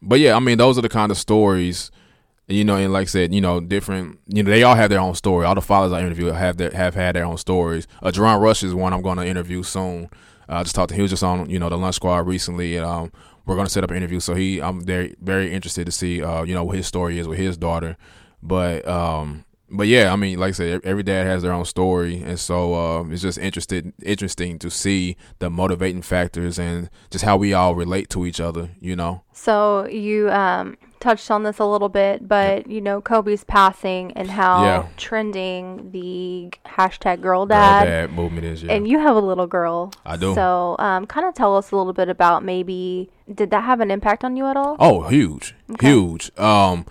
But 0.00 0.20
yeah, 0.20 0.36
I 0.36 0.40
mean, 0.40 0.58
those 0.58 0.78
are 0.78 0.82
the 0.82 0.88
kind 0.88 1.10
of 1.10 1.18
stories– 1.18 1.90
you 2.48 2.64
know, 2.64 2.76
and 2.76 2.92
like 2.92 3.02
I 3.02 3.04
said, 3.04 3.34
you 3.34 3.42
know, 3.42 3.60
different. 3.60 4.18
You 4.26 4.42
know, 4.42 4.50
they 4.50 4.62
all 4.62 4.74
have 4.74 4.88
their 4.88 5.00
own 5.00 5.14
story. 5.14 5.44
All 5.44 5.54
the 5.54 5.60
fathers 5.60 5.92
I 5.92 6.00
interview 6.00 6.26
have 6.26 6.56
their, 6.56 6.70
have 6.70 6.94
had 6.94 7.14
their 7.14 7.24
own 7.24 7.36
stories. 7.36 7.86
Uh, 8.02 8.10
JaRon 8.10 8.40
Rush 8.40 8.62
is 8.62 8.74
one 8.74 8.94
I'm 8.94 9.02
going 9.02 9.18
to 9.18 9.26
interview 9.26 9.62
soon. 9.62 10.08
Uh, 10.48 10.54
I 10.54 10.62
just 10.62 10.74
talked 10.74 10.88
to 10.88 10.94
him. 10.94 11.00
He 11.00 11.02
was 11.02 11.10
just 11.10 11.22
on 11.22 11.50
you 11.50 11.58
know 11.58 11.68
the 11.68 11.76
Lunch 11.76 11.96
Squad 11.96 12.26
recently, 12.26 12.76
and 12.76 12.86
um, 12.86 13.12
we're 13.44 13.54
going 13.54 13.66
to 13.66 13.72
set 13.72 13.84
up 13.84 13.90
an 13.90 13.98
interview. 13.98 14.18
So 14.18 14.34
he, 14.34 14.62
I'm 14.62 14.82
very 14.82 15.14
very 15.20 15.52
interested 15.52 15.84
to 15.84 15.92
see 15.92 16.22
uh, 16.22 16.42
you 16.42 16.54
know 16.54 16.64
what 16.64 16.76
his 16.76 16.86
story 16.86 17.18
is 17.18 17.28
with 17.28 17.38
his 17.38 17.58
daughter. 17.58 17.98
But 18.42 18.88
um, 18.88 19.44
but 19.70 19.86
yeah, 19.86 20.12
I 20.12 20.16
mean, 20.16 20.38
like 20.38 20.50
I 20.50 20.52
said, 20.52 20.80
every 20.84 21.02
dad 21.02 21.26
has 21.26 21.42
their 21.42 21.52
own 21.52 21.64
story, 21.64 22.22
and 22.22 22.38
so 22.38 22.74
uh, 22.74 23.04
it's 23.10 23.22
just 23.22 23.38
interested 23.38 23.92
interesting 24.02 24.58
to 24.60 24.70
see 24.70 25.16
the 25.40 25.50
motivating 25.50 26.02
factors 26.02 26.58
and 26.58 26.88
just 27.10 27.24
how 27.24 27.36
we 27.36 27.52
all 27.52 27.74
relate 27.74 28.08
to 28.10 28.24
each 28.24 28.40
other. 28.40 28.70
You 28.80 28.96
know. 28.96 29.22
So 29.32 29.86
you 29.86 30.30
um, 30.30 30.76
touched 31.00 31.30
on 31.30 31.42
this 31.42 31.58
a 31.58 31.66
little 31.66 31.88
bit, 31.88 32.26
but 32.26 32.68
you 32.68 32.80
know 32.80 33.00
Kobe's 33.00 33.44
passing 33.44 34.12
and 34.12 34.30
how 34.30 34.64
yeah. 34.64 34.88
trending 34.96 35.90
the 35.90 36.50
hashtag 36.66 37.20
girl 37.20 37.44
dad, 37.44 37.84
girl 37.84 37.90
dad 37.90 38.12
movement 38.12 38.46
is. 38.46 38.62
Yeah. 38.62 38.72
And 38.72 38.88
you 38.88 38.98
have 38.98 39.16
a 39.16 39.20
little 39.20 39.46
girl. 39.46 39.92
I 40.06 40.16
do. 40.16 40.34
So 40.34 40.76
um, 40.78 41.06
kind 41.06 41.26
of 41.26 41.34
tell 41.34 41.56
us 41.56 41.72
a 41.72 41.76
little 41.76 41.92
bit 41.92 42.08
about 42.08 42.42
maybe 42.42 43.10
did 43.32 43.50
that 43.50 43.64
have 43.64 43.80
an 43.80 43.90
impact 43.90 44.24
on 44.24 44.36
you 44.36 44.46
at 44.46 44.56
all? 44.56 44.76
Oh, 44.80 45.02
huge, 45.02 45.54
okay. 45.72 45.88
huge. 45.88 46.36
Um, 46.38 46.86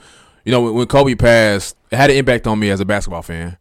you 0.48 0.54
know 0.54 0.72
when, 0.72 0.88
Kobe 0.88 1.14
passed 1.14 1.76
it 1.92 1.98
had 1.98 2.10
an 2.10 2.16
impact 2.16 2.48
on 2.48 2.58
me 2.58 2.70
as 2.70 2.80
a 2.80 2.86
basketball 2.86 3.22
fan. 3.22 3.58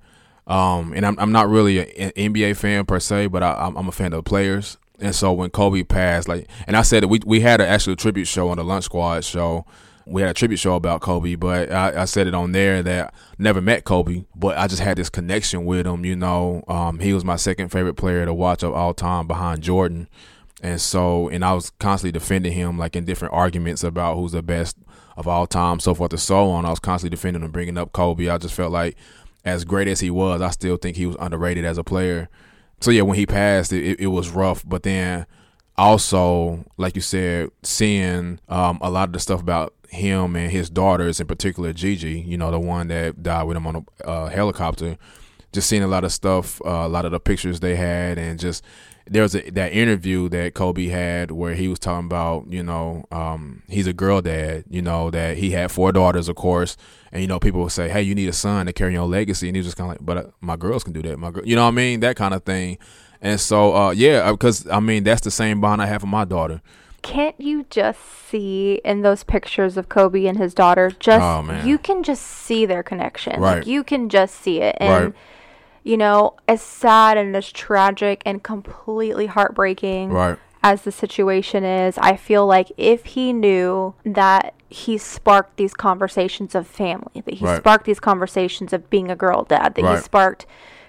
Um, 0.47 0.93
and 0.93 1.05
I'm 1.05 1.19
I'm 1.19 1.33
not 1.33 1.49
really 1.49 1.81
an 1.81 2.13
NBA 2.13 2.57
fan 2.57 2.87
per 2.87 3.01
se, 3.01 3.27
but 3.27 3.43
I, 3.43 3.67
am 3.67 3.89
a 3.89 3.93
fan 3.93 4.13
of 4.13 4.19
the 4.19 4.23
players. 4.23 4.79
And 5.01 5.13
so 5.13 5.33
when 5.33 5.51
Kobe 5.51 5.83
passed, 5.83 6.29
like, 6.29 6.49
and 6.69 6.77
I 6.77 6.83
said 6.83 7.05
we 7.07 7.21
we 7.27 7.41
had 7.41 7.61
an 7.61 7.67
actual 7.67 7.97
tribute 7.97 8.27
show 8.27 8.51
on 8.51 8.59
the 8.59 8.63
Lunch 8.63 8.85
Squad 8.85 9.25
show. 9.25 9.67
We 10.07 10.23
had 10.23 10.31
a 10.31 10.35
tribute 10.35 10.59
show 10.59 10.77
about 10.77 11.01
Kobe, 11.01 11.35
but 11.35 11.73
I, 11.73 12.03
I 12.03 12.05
said 12.05 12.29
it 12.29 12.35
on 12.37 12.53
there 12.53 12.81
that 12.85 13.13
I 13.13 13.43
never 13.43 13.61
met 13.61 13.83
Kobe, 13.83 14.25
but 14.37 14.57
I 14.57 14.69
just 14.69 14.81
had 14.81 14.97
this 14.97 15.11
connection 15.11 15.65
with 15.65 15.89
him. 15.89 16.05
You 16.05 16.15
know, 16.15 16.63
um, 16.69 17.01
he 17.01 17.13
was 17.13 17.25
my 17.25 17.35
second 17.35 17.71
favorite 17.71 17.95
player 17.95 18.25
to 18.25 18.33
watch 18.33 18.63
of 18.63 18.73
all 18.73 18.95
time 18.95 19.27
behind 19.27 19.65
Jordan. 19.65 20.09
And 20.63 20.81
so, 20.81 21.29
and 21.29 21.45
I 21.45 21.53
was 21.53 21.71
constantly 21.81 22.13
defending 22.13 22.53
him, 22.53 22.79
like 22.79 22.95
in 22.95 23.05
different 23.05 23.35
arguments 23.35 23.83
about 23.83 24.15
who's 24.15 24.31
the 24.31 24.43
best 24.43 24.77
of 25.17 25.27
all 25.27 25.47
time, 25.47 25.81
so 25.81 25.95
forth 25.95 26.13
and 26.13 26.21
so 26.21 26.51
on. 26.51 26.65
I 26.65 26.71
was 26.71 26.79
constantly 26.79 27.17
defending 27.17 27.43
him, 27.43 27.51
bringing 27.51 27.79
up 27.79 27.93
Kobe. 27.93 28.29
I 28.29 28.39
just 28.39 28.55
felt 28.55 28.73
like, 28.73 28.97
as 29.45 29.65
great 29.65 29.89
as 29.89 30.01
he 30.01 30.11
was, 30.11 30.43
I 30.43 30.51
still 30.51 30.77
think 30.77 30.97
he 30.97 31.07
was 31.07 31.17
underrated 31.21 31.65
as 31.65 31.79
a 31.79 31.85
player. 31.85 32.29
So 32.81 32.91
yeah, 32.91 33.03
when 33.03 33.17
he 33.17 33.27
passed, 33.27 33.73
it, 33.73 34.01
it 34.01 34.09
was 34.09 34.29
rough. 34.31 34.65
But 34.67 34.83
then 34.83 35.25
also, 35.77 36.65
like 36.77 36.97
you 36.97 37.01
said, 37.01 37.51
seeing 37.63 38.41
um, 38.49 38.79
a 38.83 38.91
lot 38.91 39.09
of 39.09 39.13
the 39.13 39.21
stuff 39.21 39.41
about 39.41 39.73
him 39.89 40.35
and 40.37 40.51
his 40.51 40.69
daughters, 40.69 41.21
in 41.21 41.27
particular 41.27 41.73
Gigi, 41.73 42.21
you 42.21 42.37
know, 42.37 42.51
the 42.51 42.59
one 42.59 42.89
that 42.89 43.23
died 43.23 43.45
with 43.45 43.57
him 43.57 43.67
on 43.67 43.87
a 44.01 44.07
uh, 44.07 44.29
helicopter. 44.29 44.99
Just 45.53 45.69
seeing 45.69 45.85
a 45.85 45.89
lot 45.89 46.05
of 46.05 46.13
stuff, 46.13 46.61
uh, 46.67 46.85
a 46.85 46.89
lot 46.89 47.05
of 47.05 47.13
the 47.13 47.21
pictures 47.21 47.61
they 47.61 47.77
had, 47.77 48.19
and 48.19 48.39
just 48.39 48.65
there 49.09 49.23
was 49.23 49.35
a, 49.35 49.51
that 49.51 49.73
interview 49.73 50.29
that 50.31 50.55
Kobe 50.55 50.87
had 50.87 51.31
where 51.31 51.55
he 51.55 51.69
was 51.69 51.79
talking 51.79 52.07
about, 52.07 52.47
you 52.49 52.63
know, 52.63 53.05
um, 53.11 53.63
he's 53.69 53.87
a 53.87 53.93
girl 53.93 54.21
dad, 54.21 54.65
you 54.69 54.83
know, 54.83 55.11
that 55.11 55.37
he 55.37 55.53
had 55.53 55.71
four 55.71 55.93
daughters, 55.93 56.29
of 56.29 56.37
course, 56.37 56.77
and 57.13 57.23
you 57.23 57.29
know, 57.29 57.39
people 57.39 57.63
would 57.63 57.73
say, 57.73 57.89
"Hey, 57.89 58.03
you 58.03 58.15
need 58.15 58.29
a 58.29 58.33
son 58.33 58.67
to 58.67 58.73
carry 58.73 58.95
your 58.95 59.07
legacy," 59.07 59.49
and 59.49 59.57
he 59.57 59.61
was 59.61 59.67
just 59.67 59.77
kind 59.77 59.91
of 59.91 59.95
like, 59.97 60.05
"But 60.05 60.17
uh, 60.19 60.31
my 60.41 60.57
girls 60.57 60.83
can 60.83 60.93
do 60.93 61.03
that, 61.03 61.19
my 61.19 61.31
girl," 61.31 61.47
you 61.47 61.55
know 61.55 61.63
what 61.63 61.69
I 61.69 61.73
mean, 61.73 62.01
that 62.01 62.17
kind 62.17 62.35
of 62.35 62.43
thing. 62.45 62.79
And 63.23 63.41
so, 63.41 63.75
uh, 63.75 63.91
yeah, 63.91 64.31
because 64.33 64.67
uh, 64.67 64.77
I 64.77 64.81
mean, 64.81 65.05
that's 65.05 65.23
the 65.23 65.31
same 65.31 65.61
bond 65.61 65.81
I 65.81 65.87
have 65.87 66.03
with 66.03 66.11
my 66.11 66.25
daughter. 66.25 66.61
Can't 67.03 67.41
you 67.41 67.65
just 67.71 68.01
see 68.29 68.81
in 68.85 69.03
those 69.03 69.23
pictures 69.23 69.77
of 69.77 69.89
Kobe 69.89 70.27
and 70.27 70.37
his 70.37 70.53
daughter? 70.53 70.91
Just 70.99 71.23
oh, 71.23 71.63
you 71.65 71.79
can 71.79 72.03
just 72.03 72.23
see 72.23 72.67
their 72.67 72.83
connection. 72.83 73.41
Right. 73.41 73.59
Like 73.59 73.67
you 73.67 73.85
can 73.85 74.09
just 74.09 74.35
see 74.35 74.61
it, 74.61 74.77
and. 74.81 75.05
Right 75.07 75.15
you 75.87 75.97
know, 75.97 76.35
as 76.49 76.61
sad 76.61 77.17
and 77.17 77.37
as 77.37 77.53
tragic 77.53 78.21
and 78.27 78.43
completely 78.43 79.27
heartbreaking 79.27 80.11
right. 80.11 80.37
as 80.65 80.83
the 80.83 80.91
situation 80.91 81.63
is, 81.65 81.97
I 81.99 82.17
feel 82.17 82.45
like 82.45 82.73
if 82.77 83.05
he 83.05 83.33
knew 83.33 83.95
that 84.05 84.55
he 84.69 84.99
sparked 84.99 85.59
these 85.59 85.75
conversations 85.75 86.57
of 86.57 86.67
family, 86.67 87.23
that 87.25 87.35
he 87.35 87.45
right. 87.45 87.59
sparked 87.59 87.85
these 87.85 88.01
conversations 88.01 88.73
of 88.73 88.91
being 88.91 89.13
a 89.13 89.15
girl 89.15 89.45
dad, 89.45 89.77
that 89.77 89.85
right. 89.85 89.97
he 89.97 90.03
sparked 90.03 90.45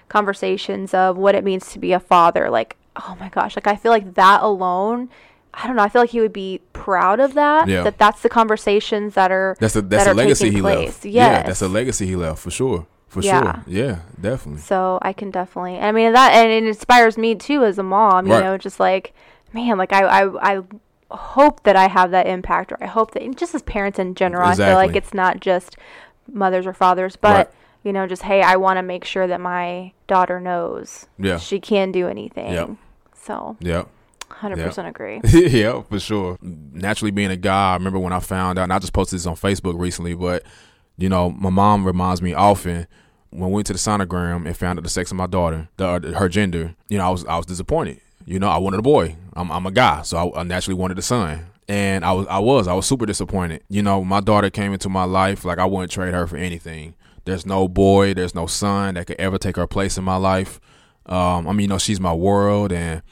conversations 0.08 0.92
of 0.92 1.16
what 1.16 1.36
it 1.36 1.44
means 1.44 1.70
to 1.70 1.78
be 1.78 1.92
a 1.92 2.00
father, 2.00 2.50
like, 2.50 2.76
oh 2.96 3.16
my 3.20 3.28
gosh, 3.28 3.54
like 3.54 3.68
I 3.68 3.76
feel 3.76 3.92
like 3.92 4.14
that 4.14 4.42
alone 4.42 5.10
I 5.54 5.66
don't 5.66 5.76
know. 5.76 5.82
I 5.82 5.88
feel 5.88 6.02
like 6.02 6.10
he 6.10 6.20
would 6.20 6.32
be 6.32 6.60
proud 6.72 7.20
of 7.20 7.34
that. 7.34 7.66
Yeah. 7.68 7.82
That 7.82 7.98
that's 7.98 8.22
the 8.22 8.28
conversations 8.28 9.14
that 9.14 9.32
are 9.32 9.56
that's 9.58 9.74
a 9.76 9.82
that's 9.82 10.04
that 10.04 10.12
a 10.12 10.14
legacy 10.14 10.50
he 10.50 10.60
place. 10.60 10.86
left. 10.88 11.04
Yes. 11.04 11.14
Yeah, 11.14 11.42
that's 11.42 11.62
a 11.62 11.68
legacy 11.68 12.06
he 12.06 12.16
left 12.16 12.40
for 12.40 12.50
sure. 12.50 12.86
For 13.08 13.22
yeah. 13.22 13.62
sure. 13.62 13.64
Yeah, 13.66 14.00
definitely. 14.20 14.62
So 14.62 14.98
I 15.02 15.12
can 15.12 15.30
definitely. 15.30 15.78
I 15.78 15.92
mean 15.92 16.12
that, 16.12 16.32
and 16.32 16.50
it 16.50 16.64
inspires 16.64 17.16
me 17.16 17.34
too 17.34 17.64
as 17.64 17.78
a 17.78 17.82
mom. 17.82 18.26
You 18.26 18.34
right. 18.34 18.44
know, 18.44 18.58
just 18.58 18.78
like 18.78 19.14
man, 19.52 19.78
like 19.78 19.92
I, 19.92 20.04
I, 20.04 20.56
I 20.58 20.62
hope 21.10 21.62
that 21.62 21.74
I 21.74 21.88
have 21.88 22.10
that 22.10 22.26
impact, 22.26 22.72
or 22.72 22.82
I 22.82 22.86
hope 22.86 23.12
that 23.12 23.36
just 23.36 23.54
as 23.54 23.62
parents 23.62 23.98
in 23.98 24.14
general, 24.14 24.48
exactly. 24.48 24.64
I 24.64 24.68
feel 24.68 24.76
like 24.76 24.96
it's 24.96 25.14
not 25.14 25.40
just 25.40 25.76
mothers 26.30 26.66
or 26.66 26.72
fathers, 26.72 27.16
but. 27.16 27.36
Right. 27.36 27.48
You 27.84 27.92
know, 27.92 28.08
just 28.08 28.22
hey, 28.22 28.42
I 28.42 28.56
want 28.56 28.78
to 28.78 28.82
make 28.82 29.04
sure 29.04 29.28
that 29.28 29.40
my 29.40 29.92
daughter 30.08 30.40
knows 30.40 31.06
yeah. 31.16 31.38
she 31.38 31.60
can 31.60 31.92
do 31.92 32.08
anything. 32.08 32.52
Yep. 32.52 32.70
So 33.14 33.56
yeah, 33.60 33.84
Hundred 34.30 34.58
percent 34.58 34.86
agree. 34.86 35.20
yeah, 35.32 35.82
for 35.82 35.98
sure. 35.98 36.38
Naturally, 36.42 37.10
being 37.10 37.30
a 37.30 37.36
guy, 37.36 37.70
I 37.70 37.74
remember 37.74 37.98
when 37.98 38.12
I 38.12 38.20
found 38.20 38.58
out, 38.58 38.64
and 38.64 38.72
I 38.72 38.78
just 38.78 38.92
posted 38.92 39.18
this 39.18 39.26
on 39.26 39.36
Facebook 39.36 39.78
recently, 39.78 40.14
but 40.14 40.42
you 40.98 41.08
know, 41.08 41.30
my 41.30 41.48
mom 41.48 41.86
reminds 41.86 42.20
me 42.20 42.34
often 42.34 42.86
when 43.30 43.50
we 43.50 43.54
went 43.54 43.66
to 43.68 43.72
the 43.72 43.78
sonogram 43.78 44.46
and 44.46 44.56
found 44.56 44.78
out 44.78 44.82
the 44.82 44.90
sex 44.90 45.10
of 45.10 45.16
my 45.16 45.26
daughter, 45.26 45.68
the, 45.76 45.86
uh, 45.86 46.00
her 46.18 46.28
gender. 46.28 46.74
You 46.88 46.98
know, 46.98 47.06
I 47.06 47.10
was 47.10 47.24
I 47.24 47.36
was 47.36 47.46
disappointed. 47.46 48.00
You 48.26 48.38
know, 48.38 48.48
I 48.48 48.58
wanted 48.58 48.80
a 48.80 48.82
boy. 48.82 49.16
I'm 49.34 49.50
I'm 49.50 49.64
a 49.64 49.70
guy, 49.70 50.02
so 50.02 50.32
I, 50.32 50.40
I 50.40 50.42
naturally 50.42 50.78
wanted 50.78 50.98
a 50.98 51.02
son. 51.02 51.46
And 51.68 52.04
I 52.04 52.12
was 52.12 52.26
I 52.26 52.38
was 52.38 52.66
I 52.66 52.74
was 52.74 52.86
super 52.86 53.06
disappointed. 53.06 53.62
You 53.68 53.82
know, 53.82 54.04
my 54.04 54.20
daughter 54.20 54.50
came 54.50 54.72
into 54.72 54.88
my 54.88 55.04
life 55.04 55.44
like 55.44 55.58
I 55.58 55.66
wouldn't 55.66 55.92
trade 55.92 56.14
her 56.14 56.26
for 56.26 56.36
anything. 56.36 56.94
There's 57.24 57.46
no 57.46 57.68
boy, 57.68 58.14
there's 58.14 58.34
no 58.34 58.46
son 58.46 58.94
that 58.94 59.06
could 59.06 59.20
ever 59.20 59.38
take 59.38 59.56
her 59.56 59.66
place 59.66 59.98
in 59.98 60.04
my 60.04 60.16
life. 60.16 60.60
Um, 61.06 61.46
I 61.46 61.52
mean, 61.52 61.60
you 61.60 61.68
know, 61.68 61.78
she's 61.78 62.00
my 62.00 62.12
world, 62.12 62.72
and 62.72 63.02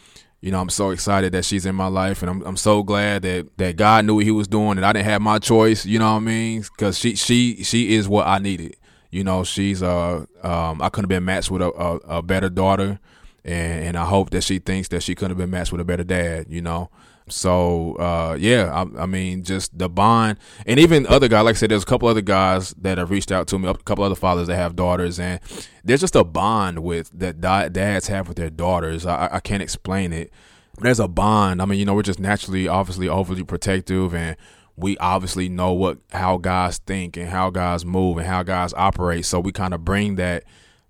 you 0.46 0.52
know, 0.52 0.61
I'm 0.61 0.70
so 0.70 0.90
excited 0.90 1.32
that 1.32 1.44
she's 1.44 1.66
in 1.66 1.74
my 1.74 1.88
life, 1.88 2.22
and 2.22 2.30
I'm 2.30 2.40
I'm 2.42 2.56
so 2.56 2.85
glad 2.85 3.22
that 3.22 3.48
that 3.56 3.74
God 3.74 4.04
knew 4.04 4.14
what 4.14 4.24
He 4.24 4.30
was 4.30 4.46
doing, 4.46 4.78
and 4.78 4.87
I 4.87 4.92
didn't 4.92 5.06
have 5.06 5.20
my 5.20 5.40
choice. 5.40 5.85
You 5.85 5.98
know 5.98 6.12
what 6.12 6.18
I 6.18 6.20
mean? 6.20 6.61
Because 6.61 6.96
she 6.96 7.16
she 7.16 7.64
she 7.64 7.96
is 7.96 8.06
what 8.09 8.28
I 8.28 8.38
needed. 8.38 8.76
You 9.11 9.24
know, 9.24 9.42
she's 9.42 9.82
uh 9.82 10.24
um 10.44 10.80
I 10.80 10.88
couldn't 10.88 11.06
have 11.06 11.09
been 11.09 11.24
matched 11.24 11.50
with 11.50 11.62
a, 11.62 11.72
a, 11.72 12.18
a 12.18 12.22
better 12.22 12.48
daughter, 12.48 13.00
and 13.46 13.85
and 13.85 13.96
I 13.96 14.04
hope 14.04 14.30
that 14.30 14.42
she 14.42 14.59
thinks 14.59 14.88
that 14.88 15.02
she 15.02 15.14
couldn't 15.14 15.30
have 15.30 15.38
been 15.38 15.50
matched 15.50 15.72
with 15.72 15.80
a 15.80 15.85
better 15.85 16.04
dad. 16.04 16.46
You 16.50 16.61
know, 16.61 16.90
So 17.28 17.94
uh, 17.94 18.37
yeah, 18.38 18.70
I, 18.72 19.02
I, 19.02 19.06
mean, 19.06 19.44
just 19.44 19.78
the 19.78 19.88
bond, 19.88 20.38
and 20.66 20.80
even 20.80 21.06
other 21.06 21.28
guys. 21.28 21.44
Like 21.44 21.54
I 21.54 21.59
said, 21.59 21.70
there's 21.70 21.85
a 21.85 21.87
couple 21.87 22.09
other 22.09 22.20
guys 22.20 22.74
that 22.80 22.98
have 22.98 23.11
reached 23.11 23.32
out 23.32 23.46
to 23.48 23.59
me. 23.59 23.68
A 23.68 23.74
couple 23.74 24.04
other 24.04 24.16
fathers 24.16 24.48
that 24.48 24.56
have 24.56 24.76
daughters, 24.76 25.20
and 25.20 25.40
there's 25.85 26.00
just 26.00 26.16
a 26.16 26.24
bond 26.24 26.80
with 26.80 27.11
that 27.18 27.40
dads 27.40 28.09
have 28.09 28.28
with 28.28 28.37
their 28.37 28.50
daughters. 28.50 29.06
I, 29.06 29.28
I 29.32 29.40
can't 29.40 29.62
explain 29.62 30.12
it. 30.12 30.32
There's 30.78 31.00
a 31.00 31.09
bond. 31.09 31.62
I 31.62 31.64
mean, 31.64 31.78
you 31.78 31.87
know, 31.87 31.94
we're 31.94 32.02
just 32.02 32.20
naturally, 32.20 32.68
obviously, 32.68 33.09
overly 33.09 33.44
protective, 33.44 34.14
and 34.14 34.37
we 34.76 34.98
obviously 34.98 35.48
know 35.48 35.72
what 35.72 35.98
how 36.12 36.37
guys 36.37 36.78
think 36.78 37.16
and 37.16 37.28
how 37.28 37.50
guys 37.50 37.85
move 37.85 38.18
and 38.18 38.26
how 38.26 38.42
guys 38.42 38.74
operate. 38.74 39.24
So 39.24 39.38
we 39.38 39.52
kind 39.52 39.72
of 39.72 39.85
bring 39.85 40.16
that 40.16 40.44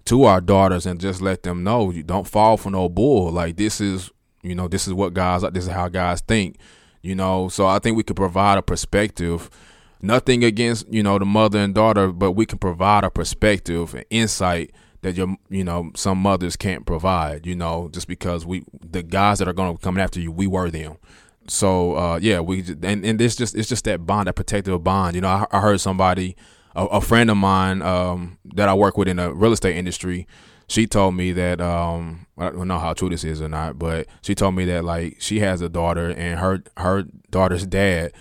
to 0.06 0.24
our 0.24 0.40
daughters 0.40 0.86
and 0.86 1.00
just 1.00 1.20
let 1.20 1.42
them 1.42 1.62
know 1.62 1.90
you 1.90 2.02
don't 2.02 2.26
fall 2.26 2.56
for 2.56 2.70
no 2.70 2.88
bull. 2.88 3.30
Like 3.30 3.56
this 3.56 3.80
is 3.80 4.10
you 4.46 4.54
know, 4.54 4.68
this 4.68 4.86
is 4.86 4.94
what 4.94 5.12
guys, 5.12 5.42
this 5.52 5.64
is 5.64 5.70
how 5.70 5.88
guys 5.88 6.20
think. 6.20 6.56
You 7.02 7.14
know, 7.14 7.48
so 7.48 7.66
I 7.66 7.78
think 7.78 7.96
we 7.96 8.02
could 8.02 8.16
provide 8.16 8.58
a 8.58 8.62
perspective. 8.62 9.50
Nothing 10.02 10.44
against 10.44 10.92
you 10.92 11.02
know 11.02 11.18
the 11.18 11.24
mother 11.24 11.58
and 11.58 11.74
daughter, 11.74 12.12
but 12.12 12.32
we 12.32 12.46
can 12.46 12.58
provide 12.58 13.04
a 13.04 13.10
perspective 13.10 13.94
and 13.94 14.04
insight 14.10 14.72
that 15.02 15.16
your 15.16 15.36
you 15.48 15.64
know 15.64 15.90
some 15.94 16.18
mothers 16.18 16.56
can't 16.56 16.84
provide. 16.86 17.46
You 17.46 17.56
know, 17.56 17.88
just 17.92 18.08
because 18.08 18.44
we 18.44 18.64
the 18.80 19.02
guys 19.02 19.38
that 19.38 19.48
are 19.48 19.52
going 19.52 19.76
to 19.76 19.82
come 19.82 19.98
after 19.98 20.20
you, 20.20 20.32
we 20.32 20.46
were 20.46 20.70
them. 20.70 20.96
So 21.48 21.96
uh, 21.96 22.18
yeah, 22.20 22.40
we 22.40 22.64
and 22.82 23.04
and 23.04 23.18
this 23.18 23.36
just 23.36 23.54
it's 23.54 23.68
just 23.68 23.84
that 23.84 24.04
bond, 24.04 24.26
that 24.26 24.34
protective 24.34 24.82
bond. 24.82 25.14
You 25.14 25.22
know, 25.22 25.28
I, 25.28 25.46
I 25.50 25.60
heard 25.60 25.80
somebody, 25.80 26.36
a, 26.76 26.84
a, 26.86 27.00
friend 27.00 27.30
of 27.30 27.36
mine 27.36 27.82
um, 27.82 28.38
that 28.54 28.68
I 28.68 28.74
work 28.74 28.96
with 28.96 29.08
in 29.08 29.16
the 29.16 29.32
real 29.34 29.52
estate 29.52 29.76
industry 29.76 30.26
she 30.68 30.86
told 30.86 31.14
me 31.14 31.32
that 31.32 31.60
um 31.60 32.26
I 32.38 32.50
don't 32.50 32.68
know 32.68 32.78
how 32.78 32.92
true 32.92 33.08
this 33.08 33.24
is 33.24 33.40
or 33.40 33.48
not, 33.48 33.78
but 33.78 34.06
she 34.22 34.34
told 34.34 34.54
me 34.54 34.64
that 34.66 34.84
like 34.84 35.16
she 35.20 35.40
has 35.40 35.60
a 35.60 35.68
daughter 35.68 36.10
and 36.10 36.40
her 36.40 36.62
her 36.76 37.04
daughter's 37.30 37.66
dad 37.66 38.12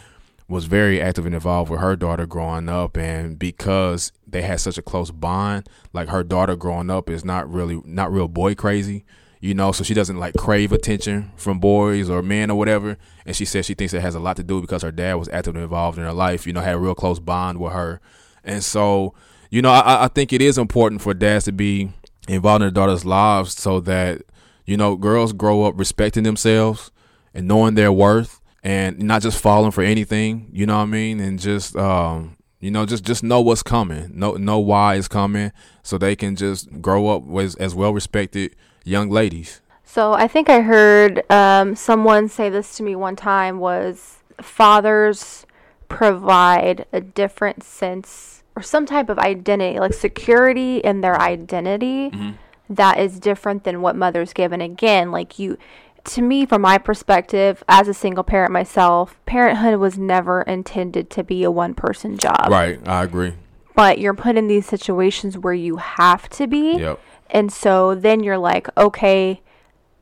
was 0.47 0.65
very 0.65 1.01
active 1.01 1.25
and 1.25 1.33
involved 1.33 1.71
with 1.71 1.79
her 1.79 1.95
daughter 1.95 2.27
growing 2.27 2.69
up 2.69 2.97
and 2.97 3.39
because 3.39 4.11
they 4.27 4.43
had 4.43 4.59
such 4.59 4.77
a 4.77 4.81
close 4.83 5.09
bond, 5.09 5.67
like 5.91 6.09
her 6.09 6.23
daughter 6.23 6.55
growing 6.55 6.91
up 6.91 7.09
is 7.09 7.25
not 7.25 7.49
really 7.51 7.81
not 7.83 8.11
real 8.11 8.27
boy 8.27 8.53
crazy. 8.55 9.05
You 9.41 9.53
know, 9.53 9.71
so 9.71 9.83
she 9.83 9.93
doesn't 9.93 10.17
like 10.17 10.33
crave 10.35 10.71
attention 10.71 11.31
from 11.35 11.59
boys 11.59 12.09
or 12.09 12.23
men 12.23 12.49
or 12.49 12.57
whatever. 12.57 12.97
And 13.27 13.35
she 13.35 13.45
says 13.45 13.67
she 13.67 13.75
thinks 13.75 13.93
it 13.93 14.01
has 14.01 14.15
a 14.15 14.19
lot 14.19 14.37
to 14.37 14.43
do 14.43 14.59
because 14.59 14.81
her 14.81 14.91
dad 14.91 15.15
was 15.15 15.29
actively 15.29 15.61
involved 15.61 15.99
in 15.99 16.03
her 16.03 16.13
life, 16.13 16.47
you 16.47 16.53
know, 16.53 16.61
had 16.61 16.75
a 16.75 16.79
real 16.79 16.95
close 16.95 17.19
bond 17.19 17.59
with 17.59 17.73
her. 17.73 18.01
And 18.45 18.63
so, 18.63 19.13
you 19.49 19.61
know, 19.61 19.71
I, 19.71 20.05
I 20.05 20.07
think 20.07 20.31
it 20.31 20.41
is 20.41 20.57
important 20.57 21.01
for 21.01 21.13
dads 21.13 21.45
to 21.45 21.51
be 21.51 21.91
involved 22.27 22.61
in 22.61 22.67
their 22.67 22.71
daughters' 22.71 23.05
lives 23.05 23.59
so 23.59 23.79
that 23.81 24.21
you 24.65 24.77
know 24.77 24.95
girls 24.95 25.33
grow 25.33 25.63
up 25.63 25.77
respecting 25.77 26.23
themselves 26.23 26.91
and 27.33 27.47
knowing 27.47 27.75
their 27.75 27.91
worth 27.91 28.41
and 28.63 28.97
not 28.99 29.21
just 29.21 29.39
falling 29.39 29.71
for 29.71 29.83
anything. 29.83 30.49
You 30.51 30.65
know 30.65 30.77
what 30.77 30.83
I 30.83 30.85
mean? 30.85 31.19
And 31.19 31.39
just 31.39 31.75
um, 31.75 32.37
you 32.59 32.71
know, 32.71 32.85
just 32.85 33.03
just 33.03 33.23
know 33.23 33.41
what's 33.41 33.63
coming, 33.63 34.09
know 34.13 34.33
know 34.33 34.59
why 34.59 34.95
it's 34.95 35.07
coming, 35.07 35.51
so 35.83 35.97
they 35.97 36.15
can 36.15 36.35
just 36.35 36.81
grow 36.81 37.07
up 37.09 37.23
as 37.37 37.55
as 37.55 37.75
well 37.75 37.93
respected 37.93 38.55
young 38.83 39.09
ladies. 39.09 39.61
So 39.83 40.13
I 40.13 40.27
think 40.27 40.49
I 40.49 40.61
heard 40.61 41.29
um, 41.31 41.75
someone 41.75 42.27
say 42.27 42.49
this 42.49 42.75
to 42.77 42.83
me 42.83 42.95
one 42.95 43.15
time 43.15 43.59
was 43.59 44.17
fathers 44.41 45.44
provide 45.95 46.85
a 46.91 46.99
different 46.99 47.63
sense 47.63 48.43
or 48.53 48.61
some 48.61 48.85
type 48.85 49.07
of 49.07 49.17
identity, 49.17 49.79
like 49.79 49.93
security 49.93 50.79
in 50.79 50.99
their 50.99 51.19
identity 51.21 52.09
mm-hmm. 52.09 52.31
that 52.69 52.99
is 52.99 53.17
different 53.17 53.63
than 53.63 53.81
what 53.81 53.95
mothers 53.95 54.33
give. 54.33 54.51
And 54.51 54.61
again, 54.61 55.09
like 55.11 55.39
you, 55.39 55.57
to 56.03 56.21
me, 56.21 56.45
from 56.45 56.63
my 56.63 56.77
perspective, 56.77 57.63
as 57.69 57.87
a 57.87 57.93
single 57.93 58.25
parent 58.25 58.51
myself, 58.51 59.17
parenthood 59.25 59.79
was 59.79 59.97
never 59.97 60.41
intended 60.41 61.09
to 61.11 61.23
be 61.23 61.45
a 61.45 61.51
one 61.51 61.73
person 61.73 62.17
job. 62.17 62.49
Right, 62.49 62.85
I 62.85 63.03
agree. 63.03 63.33
But 63.73 63.97
you're 63.97 64.13
put 64.13 64.35
in 64.35 64.49
these 64.49 64.65
situations 64.65 65.37
where 65.37 65.53
you 65.53 65.77
have 65.77 66.27
to 66.31 66.45
be. 66.45 66.77
Yep. 66.77 66.99
And 67.29 67.53
so 67.53 67.95
then 67.95 68.21
you're 68.21 68.37
like, 68.37 68.67
okay, 68.77 69.41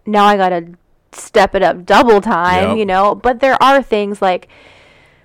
now 0.07 0.25
I 0.25 0.37
got 0.37 0.49
to 0.49 0.73
step 1.11 1.53
it 1.53 1.61
up 1.61 1.85
double 1.85 2.19
time, 2.19 2.69
yep. 2.69 2.77
you 2.79 2.85
know? 2.85 3.13
But 3.13 3.41
there 3.41 3.61
are 3.61 3.83
things 3.83 4.23
like 4.23 4.49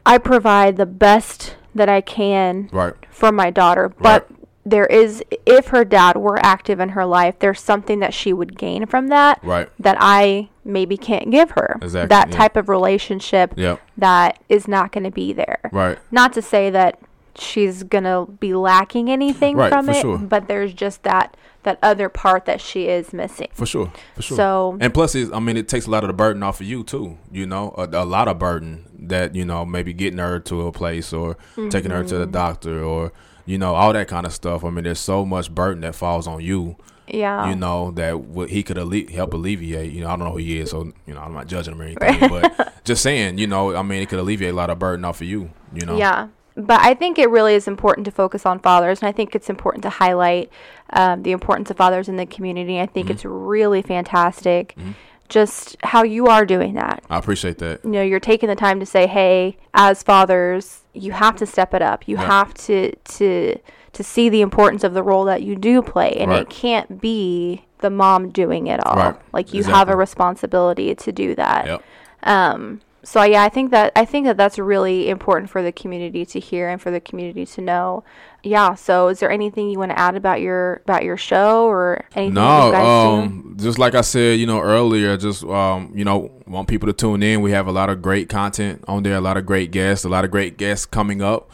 I 0.09 0.17
provide 0.17 0.79
the 0.79 0.87
best 0.87 1.55
that 1.75 1.91
I 1.91 2.01
can 2.01 2.71
right. 2.73 2.95
for 3.11 3.31
my 3.31 3.51
daughter. 3.51 3.91
But 3.91 4.31
right. 4.31 4.41
there 4.65 4.87
is, 4.87 5.23
if 5.45 5.69
her 5.69 5.85
dad 5.85 6.17
were 6.17 6.39
active 6.45 6.81
in 6.81 6.91
her 6.91 7.05
life, 7.05 7.39
there's 7.41 7.61
something 7.61 8.01
that 8.01 8.15
she 8.15 8.33
would 8.33 8.57
gain 8.57 8.87
from 8.87 9.09
that 9.09 9.39
right. 9.45 9.69
that 9.79 9.99
I 10.01 10.49
maybe 10.65 10.97
can't 10.97 11.31
give 11.31 11.51
her. 11.51 11.77
Exactly. 11.83 12.09
That 12.09 12.31
yeah. 12.31 12.37
type 12.37 12.57
of 12.57 12.71
relationship 12.71 13.55
that 13.99 14.39
is 14.49 14.67
not 14.67 14.93
going 14.93 15.05
to 15.05 15.11
be 15.11 15.35
there. 15.35 15.69
Right. 15.73 15.99
Not 16.11 16.33
to 16.33 16.43
say 16.43 16.71
that 16.71 16.99
she's 17.37 17.83
gonna 17.83 18.27
be 18.27 18.55
lacking 18.55 19.11
anything 19.11 19.57
right, 19.57 19.71
from 19.71 19.89
it, 19.89 20.01
sure. 20.01 20.19
but 20.19 20.49
there's 20.49 20.73
just 20.73 21.03
that 21.03 21.37
that 21.65 21.79
other 21.83 22.09
part 22.09 22.47
that 22.47 22.61
she 22.61 22.89
is 22.89 23.13
missing. 23.13 23.49
For 23.53 23.67
sure, 23.67 23.93
for 24.15 24.23
sure. 24.23 24.37
So, 24.37 24.79
and 24.81 24.93
plus, 24.95 25.15
is 25.15 25.31
I 25.33 25.41
mean, 25.41 25.57
it 25.57 25.69
takes 25.69 25.87
a 25.87 25.91
lot 25.91 26.05
of 26.05 26.09
the 26.09 26.15
burden 26.15 26.43
off 26.43 26.61
of 26.61 26.67
you 26.67 26.85
too. 26.85 27.19
You 27.31 27.47
know, 27.47 27.75
a, 27.77 27.85
a 27.85 28.05
lot 28.05 28.29
of 28.29 28.39
burden 28.39 28.85
that 29.01 29.35
you 29.35 29.45
know 29.45 29.65
maybe 29.65 29.93
getting 29.93 30.19
her 30.19 30.39
to 30.41 30.67
a 30.67 30.73
place 30.73 31.13
or 31.13 31.35
mm-hmm. 31.35 31.69
taking 31.69 31.91
her 31.91 32.05
to 32.05 32.19
the 32.19 32.25
mm-hmm. 32.25 32.33
doctor 32.33 32.83
or 32.83 33.13
you 33.47 33.59
know 33.59 33.75
all 33.75 33.93
that 33.93 34.09
kind 34.09 34.27
of 34.27 34.33
stuff. 34.33 34.65
I 34.65 34.71
mean, 34.71 34.85
there's 34.85 35.01
so 35.01 35.25
much 35.25 35.55
burden 35.55 35.83
that 35.83 35.95
falls 35.95 36.27
on 36.27 36.41
you. 36.41 36.77
Yeah. 37.07 37.49
You 37.49 37.57
know 37.57 37.91
that 37.93 38.21
what 38.21 38.51
he 38.51 38.63
could 38.63 38.77
alle- 38.77 39.09
help 39.11 39.33
alleviate. 39.33 39.93
You 39.93 40.03
know, 40.03 40.09
I 40.09 40.11
don't 40.11 40.27
know 40.27 40.33
who 40.33 40.39
he 40.39 40.59
is, 40.59 40.71
so 40.71 40.93
you 41.07 41.15
know 41.15 41.21
I'm 41.21 41.33
not 41.33 41.47
judging 41.47 41.75
him 41.75 41.81
or 41.81 41.85
anything, 41.85 42.29
but 42.29 42.75
just 42.85 43.03
saying. 43.03 43.39
You 43.39 43.47
know, 43.47 43.75
I 43.75 43.83
mean, 43.83 44.03
it 44.03 44.09
could 44.09 44.19
alleviate 44.19 44.53
a 44.53 44.57
lot 44.57 44.71
of 44.71 44.79
burden 44.79 45.05
off 45.05 45.21
of 45.21 45.27
you. 45.27 45.51
You 45.75 45.87
know. 45.87 45.97
Yeah 45.97 46.29
but 46.59 46.81
I 46.81 46.95
think 46.95 47.19
it 47.19 47.31
really 47.31 47.55
is 47.55 47.69
important 47.69 48.05
to 48.07 48.11
focus 48.11 48.45
on 48.45 48.59
fathers, 48.59 49.01
and 49.01 49.09
I 49.09 49.13
think 49.13 49.35
it's 49.35 49.49
important 49.49 49.83
to 49.85 49.91
highlight 49.91 50.51
um, 50.91 51.23
the 51.23 51.31
importance 51.31 51.71
of 51.71 51.77
fathers 51.77 52.09
in 52.09 52.17
the 52.17 52.27
community. 52.27 52.81
I 52.81 52.87
think 52.87 53.07
mm-hmm. 53.07 53.15
it's 53.15 53.25
really 53.25 53.83
fantastic. 53.83 54.75
Mm-hmm 54.77 54.93
just 55.29 55.77
how 55.83 56.03
you 56.03 56.27
are 56.27 56.47
doing 56.47 56.75
that. 56.75 57.05
I 57.11 57.19
appreciate 57.19 57.59
that. 57.59 57.85
You 57.85 57.91
know, 57.91 58.03
you're 58.03 58.21
taking 58.21 58.49
the 58.49 58.57
time 58.57 58.81
to 58.81 58.87
say, 58.87 59.07
"Hey, 59.07 59.59
as 59.75 60.03
fathers, 60.03 60.85
you 60.95 61.13
have 61.13 61.37
to 61.37 61.47
step 61.47 61.75
it 61.75 61.83
up. 61.83 62.09
You 62.09 62.17
yeah. 62.17 62.27
have 62.27 62.55
to 62.55 62.95
to 62.95 63.59
to 63.93 64.05
see 64.05 64.29
the 64.29 64.41
importance 64.41 64.85
of 64.85 64.95
the 64.95 65.03
role 65.03 65.25
that 65.25 65.43
you 65.43 65.55
do 65.55 65.83
play, 65.83 66.17
and 66.19 66.31
right. 66.31 66.43
it 66.43 66.51
can't 66.51 67.01
be 67.01 67.65
the 67.81 67.91
mom 67.91 68.31
doing 68.31 68.67
it 68.67 68.85
all. 68.85 68.97
Right. 68.97 69.17
Like 69.33 69.53
you 69.53 69.61
exactly. 69.61 69.79
have 69.79 69.89
a 69.91 69.97
responsibility 69.97 70.95
to 70.95 71.13
do 71.13 71.35
that." 71.35 71.67
Yep. 71.67 71.83
Um, 72.25 72.81
so 73.05 73.23
yeah, 73.23 73.45
I 73.45 73.49
think 73.49 73.71
that 73.71 73.93
I 73.95 74.05
think 74.05 74.27
that 74.27 74.37
that's 74.37 74.59
really 74.59 75.09
important 75.09 75.51
for 75.51 75.63
the 75.63 75.71
community 75.71 76.27
to 76.27 76.41
hear 76.41 76.69
and 76.69 76.81
for 76.81 76.91
the 76.91 77.01
community 77.01 77.47
to 77.47 77.61
know. 77.61 78.03
Yeah. 78.43 78.75
So, 78.75 79.09
is 79.09 79.21
there 79.21 79.31
anything 79.31 79.71
you 79.71 79.79
want 79.79 79.93
to 79.93 79.99
add 79.99 80.17
about 80.17 80.41
your 80.41 80.83
about 80.85 81.05
your 81.05 81.17
show 81.17 81.67
or 81.67 82.05
anything? 82.15 82.35
No. 82.35 82.75
um, 82.75 83.55
do? 83.57 83.65
just 83.65 83.79
like 83.79 83.95
I 83.95 84.01
said, 84.01 84.41
you 84.41 84.47
know 84.47 84.61
earlier, 84.61 85.17
just 85.17 85.45
um, 85.45 85.93
you 85.95 86.05
know, 86.05 86.31
want 86.47 86.69
people 86.69 86.87
to 86.89 86.93
tune 86.93 87.23
in. 87.23 87.41
We 87.41 87.53
have 87.53 87.69
a 87.69 87.73
lot 87.73 87.89
of 87.89 88.03
great 88.03 88.29
content 88.29 88.85
on 88.89 89.05
there, 89.05 89.15
a 89.15 89.21
lot 89.21 89.37
of 89.37 89.47
great 89.47 89.71
guests, 89.71 90.05
a 90.05 90.09
lot 90.09 90.25
of 90.25 90.31
great 90.31 90.57
guests 90.57 90.85
coming 90.85 91.23
up. 91.23 91.51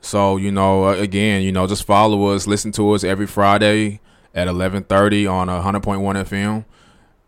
So 0.00 0.38
you 0.38 0.50
know, 0.50 0.88
again, 0.88 1.42
you 1.42 1.52
know, 1.52 1.66
just 1.66 1.84
follow 1.84 2.34
us, 2.34 2.46
listen 2.46 2.72
to 2.72 2.92
us 2.92 3.04
every 3.04 3.26
Friday 3.26 4.00
at 4.34 4.48
eleven 4.48 4.82
thirty 4.82 5.26
on 5.26 5.50
a 5.50 5.60
hundred 5.60 5.82
point 5.82 6.00
one 6.00 6.16
FM 6.16 6.64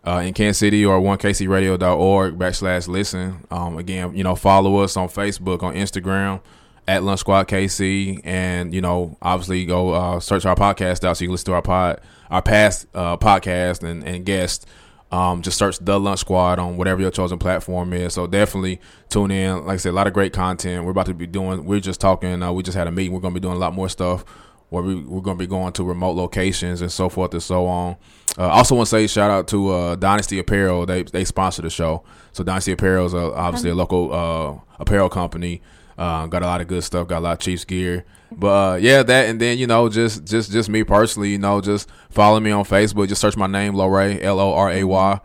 uh, 0.09 0.21
in 0.21 0.33
Kansas 0.33 0.59
City 0.59 0.87
or 0.87 1.01
1kcradio.org 1.01 2.38
backslash 2.38 2.88
listen. 2.88 3.44
Um, 3.51 3.77
again, 3.77 4.16
you 4.16 4.25
know, 4.25 4.35
follow 4.35 4.79
us 4.79 4.97
on 4.97 5.09
Facebook, 5.09 5.62
on 5.62 5.75
Instagram 5.75 6.40
at 6.87 7.03
Lunch 7.03 7.21
Squad 7.21 7.47
KC, 7.47 8.23
and 8.25 8.73
you 8.73 8.81
know, 8.81 9.18
obviously 9.21 9.66
go 9.66 9.90
uh, 9.90 10.18
search 10.18 10.47
our 10.47 10.55
podcast 10.55 11.05
out 11.05 11.18
so 11.18 11.25
you 11.25 11.29
can 11.29 11.33
listen 11.33 11.47
to 11.47 11.53
our 11.53 11.62
pod, 11.62 12.01
our 12.31 12.40
past 12.40 12.87
uh, 12.94 13.18
podcast 13.18 13.83
and, 13.83 14.03
and 14.05 14.25
guests. 14.25 14.64
Um, 15.12 15.42
just 15.42 15.59
search 15.59 15.79
the 15.79 16.01
Lunch 16.01 16.21
Squad 16.21 16.59
on 16.59 16.79
whatever 16.79 17.03
your 17.03 17.11
chosen 17.11 17.38
platform 17.38 17.92
is. 17.92 18.14
So 18.14 18.27
definitely 18.27 18.81
tune 19.11 19.31
in. 19.31 19.66
Like 19.66 19.75
I 19.75 19.77
said, 19.79 19.90
a 19.90 19.92
lot 19.92 20.07
of 20.07 20.14
great 20.14 20.33
content. 20.33 20.85
We're 20.85 20.90
about 20.90 21.07
to 21.07 21.14
be 21.14 21.27
doing. 21.27 21.66
We're 21.66 21.81
just 21.81 22.01
talking. 22.01 22.42
Uh, 22.42 22.53
we 22.53 22.62
just 22.62 22.77
had 22.77 22.87
a 22.87 22.92
meeting. 22.92 23.12
We're 23.12 23.21
going 23.21 23.35
to 23.35 23.40
be 23.40 23.44
doing 23.44 23.57
a 23.57 23.61
lot 23.61 23.75
more 23.75 23.90
stuff 23.90 24.25
where 24.71 24.83
we, 24.83 24.97
we're 24.97 25.21
going 25.21 25.37
to 25.37 25.43
be 25.43 25.47
going 25.47 25.73
to 25.75 25.85
remote 25.85 26.13
locations 26.13 26.81
and 26.81 26.93
so 26.93 27.09
forth 27.09 27.33
and 27.33 27.43
so 27.43 27.67
on. 27.67 27.97
Uh, 28.37 28.49
also 28.49 28.75
want 28.75 28.87
to 28.87 28.91
say 28.91 29.07
shout 29.07 29.31
out 29.31 29.49
to 29.49 29.71
uh, 29.71 29.97
Dynasty 29.97 30.39
Apparel. 30.39 30.87
They 30.87 31.03
they 31.03 31.25
sponsor 31.25 31.63
the 31.63 31.71
show. 31.71 32.05
So 32.33 32.45
Dynasty 32.45 32.73
Apparel 32.73 33.07
is 33.07 33.15
a, 33.15 33.33
obviously 33.35 33.71
a 33.71 33.75
local 33.75 34.13
uh, 34.13 34.61
apparel 34.79 35.09
company. 35.09 35.63
Uh, 35.97 36.27
got 36.27 36.43
a 36.43 36.47
lot 36.47 36.61
of 36.61 36.69
good 36.69 36.85
stuff. 36.85 37.09
Got 37.09 37.19
a 37.19 37.21
lot 37.21 37.33
of 37.33 37.39
Chiefs 37.41 37.65
gear. 37.65 38.05
But 38.31 38.75
uh, 38.75 38.77
yeah, 38.77 39.03
that 39.03 39.29
and 39.29 39.41
then 39.41 39.59
you 39.59 39.67
know 39.67 39.89
just 39.89 40.25
just 40.25 40.53
just 40.53 40.69
me 40.69 40.85
personally, 40.85 41.31
you 41.31 41.39
know, 41.39 41.61
just 41.61 41.89
follow 42.11 42.39
me 42.39 42.51
on 42.51 42.65
Facebook. 42.65 43.09
Just 43.09 43.21
search 43.21 43.37
my 43.37 43.47
name, 43.47 43.75
Loray, 43.75 44.23
L 44.23 44.39
O 44.39 44.53
R 44.53 44.71
A 44.71 44.85
Y. 44.85 45.21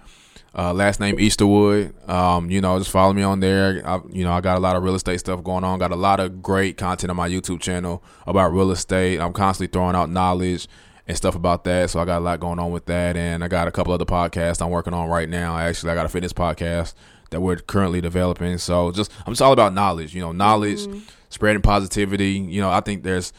Uh, 0.55 0.71
last 0.71 0.99
name 0.99 1.17
Easterwood. 1.17 2.07
Um, 2.07 2.49
you 2.51 2.61
know, 2.61 2.77
just 2.77 2.91
follow 2.91 3.13
me 3.13 3.23
on 3.23 3.39
there. 3.39 3.81
I, 3.85 3.99
you 4.11 4.23
know, 4.23 4.31
I 4.31 4.41
got 4.41 4.57
a 4.57 4.59
lot 4.59 4.75
of 4.75 4.83
real 4.83 4.95
estate 4.95 5.19
stuff 5.19 5.43
going 5.43 5.63
on. 5.63 5.79
Got 5.79 5.91
a 5.91 5.95
lot 5.95 6.19
of 6.19 6.43
great 6.43 6.77
content 6.77 7.09
on 7.09 7.17
my 7.17 7.27
YouTube 7.27 7.59
channel 7.59 8.03
about 8.27 8.53
real 8.53 8.69
estate. 8.71 9.19
I'm 9.19 9.33
constantly 9.33 9.71
throwing 9.71 9.95
out 9.95 10.11
knowledge 10.11 10.67
and 11.07 11.17
stuff 11.17 11.35
about 11.35 11.63
that. 11.63 11.89
So 11.89 11.99
I 11.99 12.05
got 12.05 12.19
a 12.19 12.25
lot 12.25 12.39
going 12.39 12.59
on 12.59 12.71
with 12.71 12.85
that, 12.85 13.17
and 13.17 13.43
I 13.43 13.47
got 13.47 13.67
a 13.67 13.71
couple 13.71 13.93
other 13.93 14.05
podcasts 14.05 14.61
I'm 14.61 14.69
working 14.69 14.93
on 14.93 15.09
right 15.09 15.27
now. 15.27 15.57
Actually, 15.57 15.91
I 15.91 15.95
got 15.95 16.05
a 16.05 16.09
fitness 16.09 16.33
podcast 16.33 16.93
that 17.31 17.41
we're 17.41 17.55
currently 17.57 17.99
developing. 17.99 18.59
So 18.59 18.91
just 18.91 19.11
I'm 19.25 19.33
just 19.33 19.41
all 19.41 19.53
about 19.53 19.73
knowledge. 19.73 20.13
You 20.13 20.21
know, 20.21 20.31
knowledge, 20.31 20.81
mm-hmm. 20.81 20.99
spreading 21.29 21.63
positivity. 21.63 22.33
You 22.33 22.61
know, 22.61 22.69
I 22.69 22.81
think 22.81 23.01
there's 23.01 23.33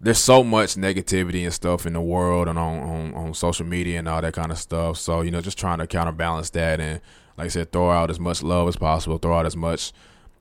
there's 0.00 0.18
so 0.18 0.44
much 0.44 0.74
negativity 0.74 1.44
and 1.44 1.54
stuff 1.54 1.86
in 1.86 1.94
the 1.94 2.00
world 2.00 2.48
and 2.48 2.58
on, 2.58 2.78
on, 2.80 3.14
on 3.14 3.34
social 3.34 3.64
media 3.64 3.98
and 3.98 4.08
all 4.08 4.20
that 4.20 4.34
kind 4.34 4.52
of 4.52 4.58
stuff. 4.58 4.98
So 4.98 5.22
you 5.22 5.30
know, 5.30 5.40
just 5.40 5.58
trying 5.58 5.78
to 5.78 5.86
counterbalance 5.86 6.50
that 6.50 6.80
and 6.80 7.00
like 7.36 7.46
I 7.46 7.48
said, 7.48 7.72
throw 7.72 7.90
out 7.90 8.10
as 8.10 8.18
much 8.18 8.42
love 8.42 8.68
as 8.68 8.76
possible, 8.76 9.18
throw 9.18 9.38
out 9.38 9.46
as 9.46 9.56
much 9.56 9.92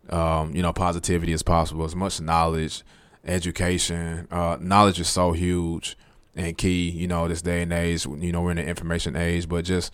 um, 0.10 0.56
you 0.56 0.62
know 0.62 0.74
positivity 0.74 1.34
as 1.34 1.44
possible, 1.44 1.84
as 1.84 1.96
much 1.96 2.22
knowledge, 2.22 2.84
education. 3.26 4.28
Uh, 4.32 4.58
knowledge 4.60 5.00
is 5.00 5.10
so 5.10 5.32
huge 5.32 5.98
and 6.36 6.58
key. 6.58 6.90
You 6.90 7.08
know, 7.08 7.28
this 7.28 7.42
day 7.42 7.62
and 7.62 7.74
age. 7.74 8.06
You 8.06 8.32
know, 8.32 8.42
we're 8.42 8.52
in 8.52 8.58
the 8.58 8.66
information 8.66 9.16
age, 9.16 9.50
but 9.50 9.66
just 9.66 9.92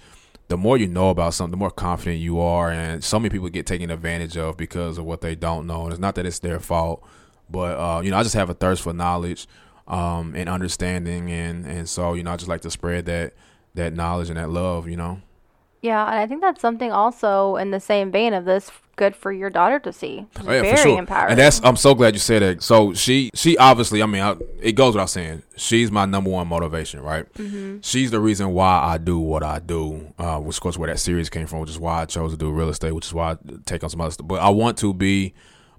the 0.48 0.58
more 0.58 0.78
you 0.78 0.88
know 0.88 1.10
about 1.10 1.34
something, 1.34 1.52
the 1.52 1.58
more 1.58 1.72
confident 1.72 2.20
you 2.20 2.40
are. 2.40 2.70
And 2.70 3.04
so 3.04 3.20
many 3.20 3.30
people 3.30 3.50
get 3.50 3.66
taken 3.66 3.90
advantage 3.90 4.38
of 4.38 4.58
because 4.58 4.98
of 4.98 5.06
what 5.06 5.22
they 5.22 5.34
don't 5.34 5.66
know. 5.66 5.84
And 5.84 5.92
it's 5.92 6.00
not 6.00 6.16
that 6.16 6.26
it's 6.26 6.40
their 6.40 6.60
fault, 6.60 7.04
but 7.52 7.78
uh, 7.78 8.02
you 8.02 8.12
know, 8.12 8.18
I 8.18 8.24
just 8.24 8.36
have 8.36 8.50
a 8.50 8.54
thirst 8.54 8.82
for 8.82 8.94
knowledge 8.94 9.48
um, 9.88 10.34
and 10.36 10.50
understanding, 10.50 11.32
and 11.32 11.66
and 11.66 11.90
so 11.90 12.14
you 12.14 12.24
know, 12.24 12.32
I 12.32 12.38
just 12.38 12.50
like 12.50 12.62
to 12.62 12.72
spread 12.72 13.06
that 13.06 13.34
that 13.76 13.94
knowledge 13.94 14.30
and 14.30 14.38
that 14.38 14.50
love. 14.50 14.88
You 14.88 14.98
know. 14.98 15.22
Yeah, 15.82 16.06
and 16.06 16.20
I 16.20 16.28
think 16.28 16.42
that's 16.42 16.62
something 16.62 16.92
also 16.92 17.56
in 17.56 17.72
the 17.72 17.80
same 17.80 18.12
vein 18.12 18.34
of 18.36 18.46
this 18.46 18.70
good 19.02 19.16
for 19.16 19.32
your 19.32 19.50
daughter 19.50 19.80
to 19.80 19.92
see. 19.92 20.28
oh, 20.40 20.44
yeah, 20.44 20.62
very 20.62 20.76
for 20.76 20.78
sure. 20.78 21.00
empowering. 21.00 21.32
And 21.32 21.40
that's 21.40 21.60
I'm 21.64 21.76
so 21.76 21.96
glad 21.96 22.14
you 22.14 22.20
said 22.20 22.44
that. 22.44 22.62
So 22.62 22.94
she 22.94 23.32
she 23.34 23.58
obviously, 23.58 24.04
I 24.04 24.06
mean, 24.06 24.22
I, 24.22 24.36
it 24.62 24.74
goes 24.74 24.94
without 24.94 25.10
saying, 25.10 25.42
she's 25.58 25.92
my 25.92 26.06
number 26.06 26.30
one 26.30 26.48
motivation, 26.48 27.02
right? 27.02 27.32
Mm-hmm. 27.34 27.80
She's 27.82 28.12
the 28.12 28.20
reason 28.20 28.54
why 28.54 28.80
I 28.80 29.00
do 29.00 29.18
what 29.18 29.42
I 29.42 29.58
do, 29.58 30.14
uh, 30.20 30.40
which 30.40 30.58
of 30.58 30.62
course 30.62 30.78
where 30.78 30.88
that 30.88 31.00
series 31.00 31.32
came 31.32 31.48
from, 31.48 31.62
which 31.62 31.72
is 31.72 31.80
why 31.80 32.02
I 32.02 32.06
chose 32.06 32.32
to 32.32 32.38
do 32.38 32.52
real 32.52 32.70
estate, 32.70 32.92
which 32.92 33.08
is 33.08 33.14
why 33.14 33.32
I 33.32 33.38
take 33.66 33.84
on 33.84 33.90
some 33.90 34.02
other 34.02 34.12
stuff. 34.12 34.28
But 34.28 34.40
I 34.40 34.50
want 34.50 34.78
to 34.80 34.94
be 34.94 35.34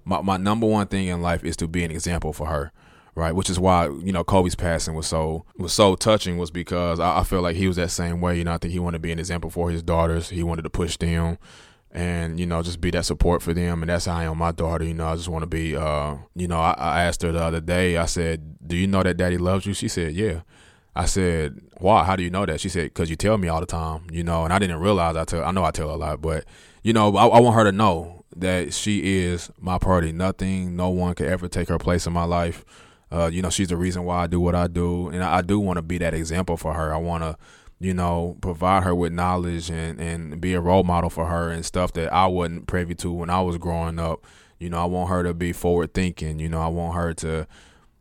my 0.05 0.21
my 0.21 0.37
number 0.37 0.67
one 0.67 0.87
thing 0.87 1.07
in 1.07 1.21
life 1.21 1.43
is 1.43 1.57
to 1.57 1.67
be 1.67 1.83
an 1.83 1.91
example 1.91 2.33
for 2.33 2.47
her 2.47 2.71
right? 3.15 3.35
Which 3.35 3.49
is 3.49 3.59
why 3.59 3.85
you 3.85 4.11
know 4.11 4.23
Kobe's 4.23 4.55
passing 4.55 4.95
was 4.95 5.07
so 5.07 5.45
was 5.57 5.73
so 5.73 5.95
touching 5.95 6.37
was 6.37 6.51
because 6.51 6.99
I, 6.99 7.19
I 7.19 7.23
feel 7.23 7.41
like 7.41 7.55
he 7.55 7.67
was 7.67 7.77
that 7.77 7.91
same 7.91 8.21
way. 8.21 8.37
You 8.37 8.43
know, 8.43 8.53
I 8.53 8.57
think 8.57 8.73
he 8.73 8.79
wanted 8.79 8.97
to 8.97 9.01
be 9.01 9.11
an 9.11 9.19
example 9.19 9.49
for 9.49 9.69
his 9.69 9.83
daughters. 9.83 10.29
He 10.29 10.43
wanted 10.43 10.63
to 10.63 10.69
push 10.69 10.97
them, 10.97 11.37
and 11.91 12.39
you 12.39 12.45
know 12.45 12.61
just 12.61 12.81
be 12.81 12.91
that 12.91 13.05
support 13.05 13.41
for 13.41 13.53
them. 13.53 13.83
And 13.83 13.89
that's 13.89 14.05
how 14.05 14.17
I 14.17 14.23
am 14.25 14.37
my 14.37 14.51
daughter. 14.51 14.83
You 14.83 14.93
know, 14.93 15.07
I 15.07 15.15
just 15.15 15.29
want 15.29 15.43
to 15.43 15.47
be. 15.47 15.75
Uh, 15.75 16.15
you 16.35 16.47
know, 16.47 16.59
I, 16.59 16.73
I 16.77 17.03
asked 17.03 17.21
her 17.21 17.31
the 17.31 17.43
other 17.43 17.61
day. 17.61 17.97
I 17.97 18.05
said, 18.05 18.57
"Do 18.65 18.75
you 18.75 18.87
know 18.87 19.03
that 19.03 19.17
Daddy 19.17 19.37
loves 19.37 19.65
you?" 19.65 19.73
She 19.73 19.87
said, 19.87 20.13
"Yeah." 20.13 20.41
I 20.95 21.05
said, 21.05 21.59
"Why? 21.79 22.03
How 22.03 22.15
do 22.15 22.23
you 22.23 22.29
know 22.29 22.45
that?" 22.45 22.61
She 22.61 22.69
said, 22.69 22.85
"Because 22.85 23.09
you 23.09 23.15
tell 23.15 23.37
me 23.37 23.47
all 23.47 23.59
the 23.59 23.65
time." 23.65 24.07
You 24.11 24.23
know, 24.23 24.43
and 24.43 24.53
I 24.53 24.59
didn't 24.59 24.79
realize 24.79 25.15
I 25.15 25.25
tell. 25.25 25.43
I 25.43 25.51
know 25.51 25.63
I 25.63 25.71
tell 25.71 25.93
a 25.93 25.97
lot, 25.97 26.21
but 26.21 26.45
you 26.83 26.93
know, 26.93 27.15
I, 27.15 27.27
I 27.27 27.39
want 27.39 27.55
her 27.55 27.63
to 27.63 27.71
know 27.71 28.22
that 28.35 28.73
she 28.73 29.19
is 29.19 29.51
my 29.59 29.77
party. 29.77 30.11
Nothing, 30.11 30.75
no 30.75 30.89
one 30.89 31.13
could 31.15 31.27
ever 31.27 31.47
take 31.47 31.69
her 31.69 31.77
place 31.77 32.07
in 32.07 32.13
my 32.13 32.23
life. 32.23 32.65
Uh, 33.11 33.29
you 33.31 33.41
know, 33.41 33.49
she's 33.49 33.67
the 33.67 33.77
reason 33.77 34.03
why 34.03 34.23
I 34.23 34.27
do 34.27 34.39
what 34.39 34.55
I 34.55 34.67
do, 34.67 35.09
and 35.09 35.23
I, 35.23 35.37
I 35.37 35.41
do 35.41 35.59
want 35.59 35.77
to 35.77 35.83
be 35.83 35.99
that 35.99 36.13
example 36.15 36.57
for 36.57 36.73
her. 36.73 36.93
I 36.93 36.97
want 36.97 37.23
to, 37.23 37.37
you 37.79 37.93
know, 37.93 38.37
provide 38.41 38.83
her 38.83 38.95
with 38.95 39.13
knowledge 39.13 39.69
and 39.69 39.99
and 39.99 40.41
be 40.41 40.53
a 40.53 40.61
role 40.61 40.83
model 40.83 41.11
for 41.11 41.27
her 41.27 41.51
and 41.51 41.63
stuff 41.63 41.93
that 41.93 42.11
I 42.11 42.25
wasn't 42.25 42.65
privy 42.65 42.95
to 42.95 43.11
when 43.11 43.29
I 43.29 43.41
was 43.41 43.57
growing 43.57 43.99
up. 43.99 44.25
You 44.59 44.69
know, 44.69 44.81
I 44.81 44.85
want 44.85 45.09
her 45.09 45.21
to 45.23 45.33
be 45.33 45.53
forward 45.53 45.93
thinking. 45.93 46.39
You 46.39 46.49
know, 46.49 46.61
I 46.61 46.69
want 46.69 46.95
her 46.95 47.13
to 47.15 47.47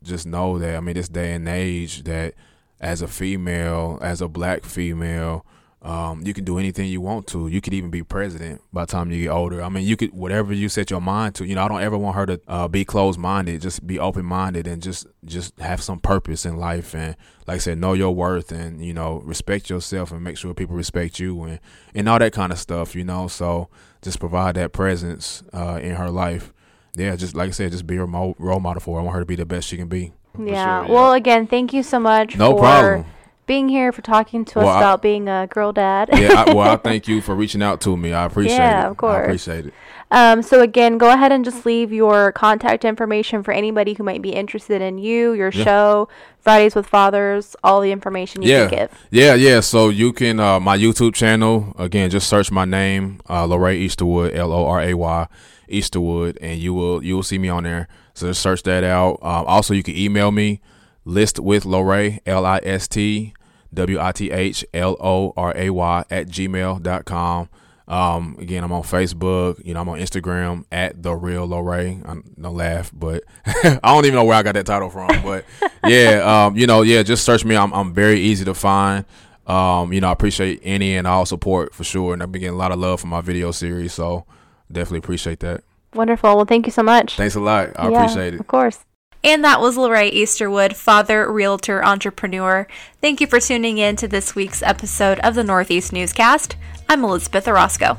just 0.03 0.27
know 0.27 0.59
that. 0.59 0.77
I 0.77 0.81
mean, 0.81 0.95
this 0.95 1.09
day 1.09 1.35
and 1.35 1.47
age, 1.47 2.05
that 2.05 2.35
as 2.81 3.03
a 3.03 3.09
female, 3.09 3.99
as 4.01 4.21
a 4.23 4.29
black 4.29 4.65
female, 4.65 5.45
um, 5.83 6.23
you 6.25 6.33
can 6.33 6.45
do 6.45 6.59
anything 6.59 6.89
you 6.89 7.01
want 7.01 7.27
to. 7.29 7.49
You 7.49 7.61
could 7.61 7.75
even 7.75 7.91
be 7.91 8.05
president 8.05 8.63
by 8.73 8.85
the 8.85 8.93
time 8.93 9.11
you 9.11 9.25
get 9.25 9.31
older. 9.31 9.61
I 9.63 9.69
mean, 9.69 9.85
you 9.85 9.97
could 9.97 10.13
whatever 10.13 10.55
you 10.55 10.69
set 10.69 10.91
your 10.91 11.01
mind 11.01 11.35
to. 11.37 11.45
You 11.45 11.57
know, 11.57 11.65
I 11.65 11.69
don't 11.69 11.83
ever 11.83 11.99
want 11.99 12.15
her 12.15 12.27
to 12.27 12.41
uh, 12.47 12.69
be 12.69 12.85
closed 12.85 13.19
minded. 13.19 13.61
Just 13.61 13.85
be 13.85 13.99
open 13.99 14.25
minded 14.25 14.69
and 14.69 14.81
just 14.81 15.09
just 15.25 15.59
have 15.59 15.83
some 15.83 15.99
purpose 15.99 16.47
in 16.47 16.57
life. 16.57 16.95
And 16.95 17.17
like 17.49 17.57
I 17.57 17.59
said, 17.59 17.79
know 17.79 17.95
your 17.95 18.15
worth 18.15 18.53
and 18.53 18.85
you 18.85 18.95
know 18.95 19.23
respect 19.25 19.71
yourself 19.71 20.13
and 20.13 20.23
make 20.23 20.39
sure 20.39 20.55
people 20.55 20.77
respect 20.77 21.19
you 21.19 21.43
and 21.43 21.59
and 21.97 22.09
all 22.09 22.21
that 22.21 22.33
kind 22.33 22.53
of 22.53 22.61
stuff. 22.61 22.95
You 22.95 23.03
know, 23.03 23.27
so 23.27 23.69
just 24.03 24.21
provide 24.21 24.55
that 24.55 24.73
presence 24.73 25.43
uh, 25.53 25.81
in 25.83 25.97
her 25.97 26.11
life. 26.11 26.53
Yeah, 26.95 27.17
just 27.17 27.35
like 27.35 27.49
I 27.49 27.53
said, 27.53 27.73
just 27.73 27.89
be 27.89 27.97
a 27.97 28.05
role 28.05 28.61
model 28.61 28.81
for 28.81 28.97
her. 28.97 29.01
I 29.01 29.05
want 29.05 29.15
her 29.15 29.21
to 29.21 29.27
be 29.27 29.37
the 29.37 29.47
best 29.47 29.67
she 29.67 29.79
can 29.79 29.89
be. 29.89 30.13
Yeah. 30.39 30.45
Sure, 30.45 30.47
yeah. 30.47 30.87
Well, 30.87 31.13
again, 31.13 31.49
thank 31.49 31.73
you 31.73 31.83
so 31.83 31.99
much. 31.99 32.37
No 32.37 32.53
for- 32.53 32.61
problem 32.61 33.07
being 33.47 33.69
here, 33.69 33.93
for 33.93 34.03
talking 34.03 34.45
to 34.47 34.59
well, 34.61 34.69
us 34.69 34.77
about 34.77 35.03
being 35.03 35.29
a 35.29 35.47
girl 35.49 35.73
dad. 35.73 36.11
yeah, 36.13 36.45
I, 36.47 36.55
well, 36.55 36.71
I 36.71 36.77
thank 36.83 37.09
you 37.09 37.21
for 37.21 37.35
reaching 37.35 37.63
out 37.63 37.81
to 37.83 37.97
me. 37.97 38.13
I 38.13 38.25
appreciate 38.25 38.57
yeah, 38.57 38.81
it. 38.81 38.83
Yeah, 38.83 38.91
of 38.91 38.97
course. 38.97 39.17
I 39.17 39.23
appreciate 39.23 39.67
it. 39.67 39.75
Um, 40.13 40.43
so 40.43 40.61
again, 40.61 40.99
go 40.99 41.11
ahead 41.11 41.33
and 41.33 41.43
just 41.43 41.65
leave 41.65 41.91
your 41.91 42.33
contact 42.33 42.85
information 42.85 43.43
for 43.43 43.51
anybody 43.51 43.95
who 43.95 44.05
might 44.05 44.21
be 44.21 44.31
interested 44.31 44.83
in 44.83 44.99
you, 44.99 45.33
your 45.33 45.49
yeah. 45.49 45.65
show, 45.65 46.09
Fridays 46.39 46.75
with 46.75 46.87
Fathers, 46.87 47.57
all 47.65 47.81
the 47.81 47.91
information 47.93 48.43
you 48.43 48.51
yeah. 48.51 48.69
can 48.69 48.79
give. 48.79 49.07
Yeah, 49.11 49.35
yeah. 49.35 49.61
So 49.61 49.89
you 49.89 50.13
can 50.13 50.39
uh, 50.39 50.61
my 50.61 50.77
YouTube 50.77 51.15
channel 51.15 51.75
again. 51.79 52.11
Just 52.11 52.29
search 52.29 52.51
my 52.51 52.67
name, 52.67 53.21
uh, 53.27 53.47
Loray 53.47 53.83
Easterwood, 53.83 54.35
L 54.35 54.53
O 54.53 54.67
R 54.67 54.83
A 54.83 54.93
Y 54.93 55.29
Easterwood, 55.71 56.37
and 56.43 56.61
you 56.61 56.75
will 56.75 57.03
you 57.03 57.17
will 57.17 57.23
see 57.23 57.39
me 57.39 57.49
on 57.49 57.65
there. 57.65 57.89
So 58.13 58.27
just 58.27 58.43
search 58.43 58.65
that 58.65 58.85
out. 58.85 59.19
Um, 59.23 59.47
also, 59.47 59.73
you 59.73 59.83
can 59.83 59.97
email 59.97 60.31
me 60.31 60.61
list 61.05 61.39
with 61.39 61.65
Loray, 61.65 62.21
L 62.27 62.47
I 62.47 62.61
S 62.63 62.89
T 62.89 63.35
W 63.75 64.01
I 64.01 64.13
T 64.13 64.31
H 64.31 64.65
L 64.75 64.97
O 65.01 65.33
R 65.37 65.53
A 65.57 65.71
Y 65.71 66.05
at 66.11 66.29
gmail.com. 66.29 67.49
Um, 67.89 68.37
again, 68.39 68.65
I'm 68.65 68.73
on 68.73 68.83
Facebook, 68.85 69.65
you 69.65 69.75
know, 69.75 69.81
I'm 69.81 69.89
on 69.89 69.99
Instagram 69.99 70.65
at 70.71 71.03
the 71.03 71.15
real 71.15 71.47
Loray. 71.47 72.09
I 72.09 72.23
no 72.37 72.53
laugh, 72.53 72.91
but 72.95 73.25
I 73.47 73.79
don't 73.83 74.05
even 74.05 74.15
know 74.15 74.25
where 74.25 74.37
I 74.37 74.43
got 74.43 74.55
that 74.55 74.67
title 74.67 74.89
from. 74.89 75.09
But 75.23 75.45
yeah, 75.87 76.47
um, 76.47 76.57
you 76.57 76.67
know, 76.67 76.83
yeah, 76.83 77.03
just 77.03 77.25
search 77.25 77.45
me. 77.45 77.57
I'm, 77.57 77.73
I'm 77.73 77.93
very 77.93 78.21
easy 78.21 78.45
to 78.45 78.55
find. 78.55 79.05
Um, 79.47 79.93
you 79.93 80.01
know, 80.01 80.09
I 80.09 80.13
appreciate 80.13 80.61
any 80.63 80.97
and 80.97 81.07
all 81.07 81.27
support 81.27 81.75
for 81.75 81.85
sure. 81.85 82.15
And 82.15 82.23
I've 82.23 82.31
been 82.31 82.41
getting 82.41 82.55
a 82.55 82.59
lot 82.59 82.73
of 82.73 82.79
love 82.79 83.01
from 83.01 83.11
my 83.11 83.21
video 83.21 83.51
series. 83.51 83.93
So 83.93 84.25
definitely 84.71 84.99
appreciate 84.99 85.41
that. 85.41 85.65
Wonderful. 85.95 86.37
Well, 86.37 86.45
thank 86.47 86.67
you 86.67 86.73
so 86.73 86.83
much. 86.83 87.17
Thanks 87.17 87.35
a 87.35 87.41
lot. 87.41 87.71
I 87.77 87.89
yeah, 87.89 88.03
appreciate 88.03 88.35
it. 88.35 88.41
Of 88.41 88.47
course. 88.47 88.79
And 89.25 89.45
that 89.45 89.61
was 89.61 89.77
Loray 89.77 90.13
Easterwood, 90.13 90.75
father, 90.75 91.31
realtor, 91.31 91.85
entrepreneur. 91.85 92.67
Thank 93.01 93.21
you 93.21 93.29
for 93.29 93.39
tuning 93.39 93.79
in 93.79 93.95
to 93.97 94.09
this 94.09 94.35
week's 94.35 94.63
episode 94.63 95.21
of 95.21 95.37
the 95.37 95.45
Northeast 95.45 95.93
Newscast. 95.93 96.57
I'm 96.89 97.05
Elizabeth 97.05 97.47
Orozco. 97.47 97.99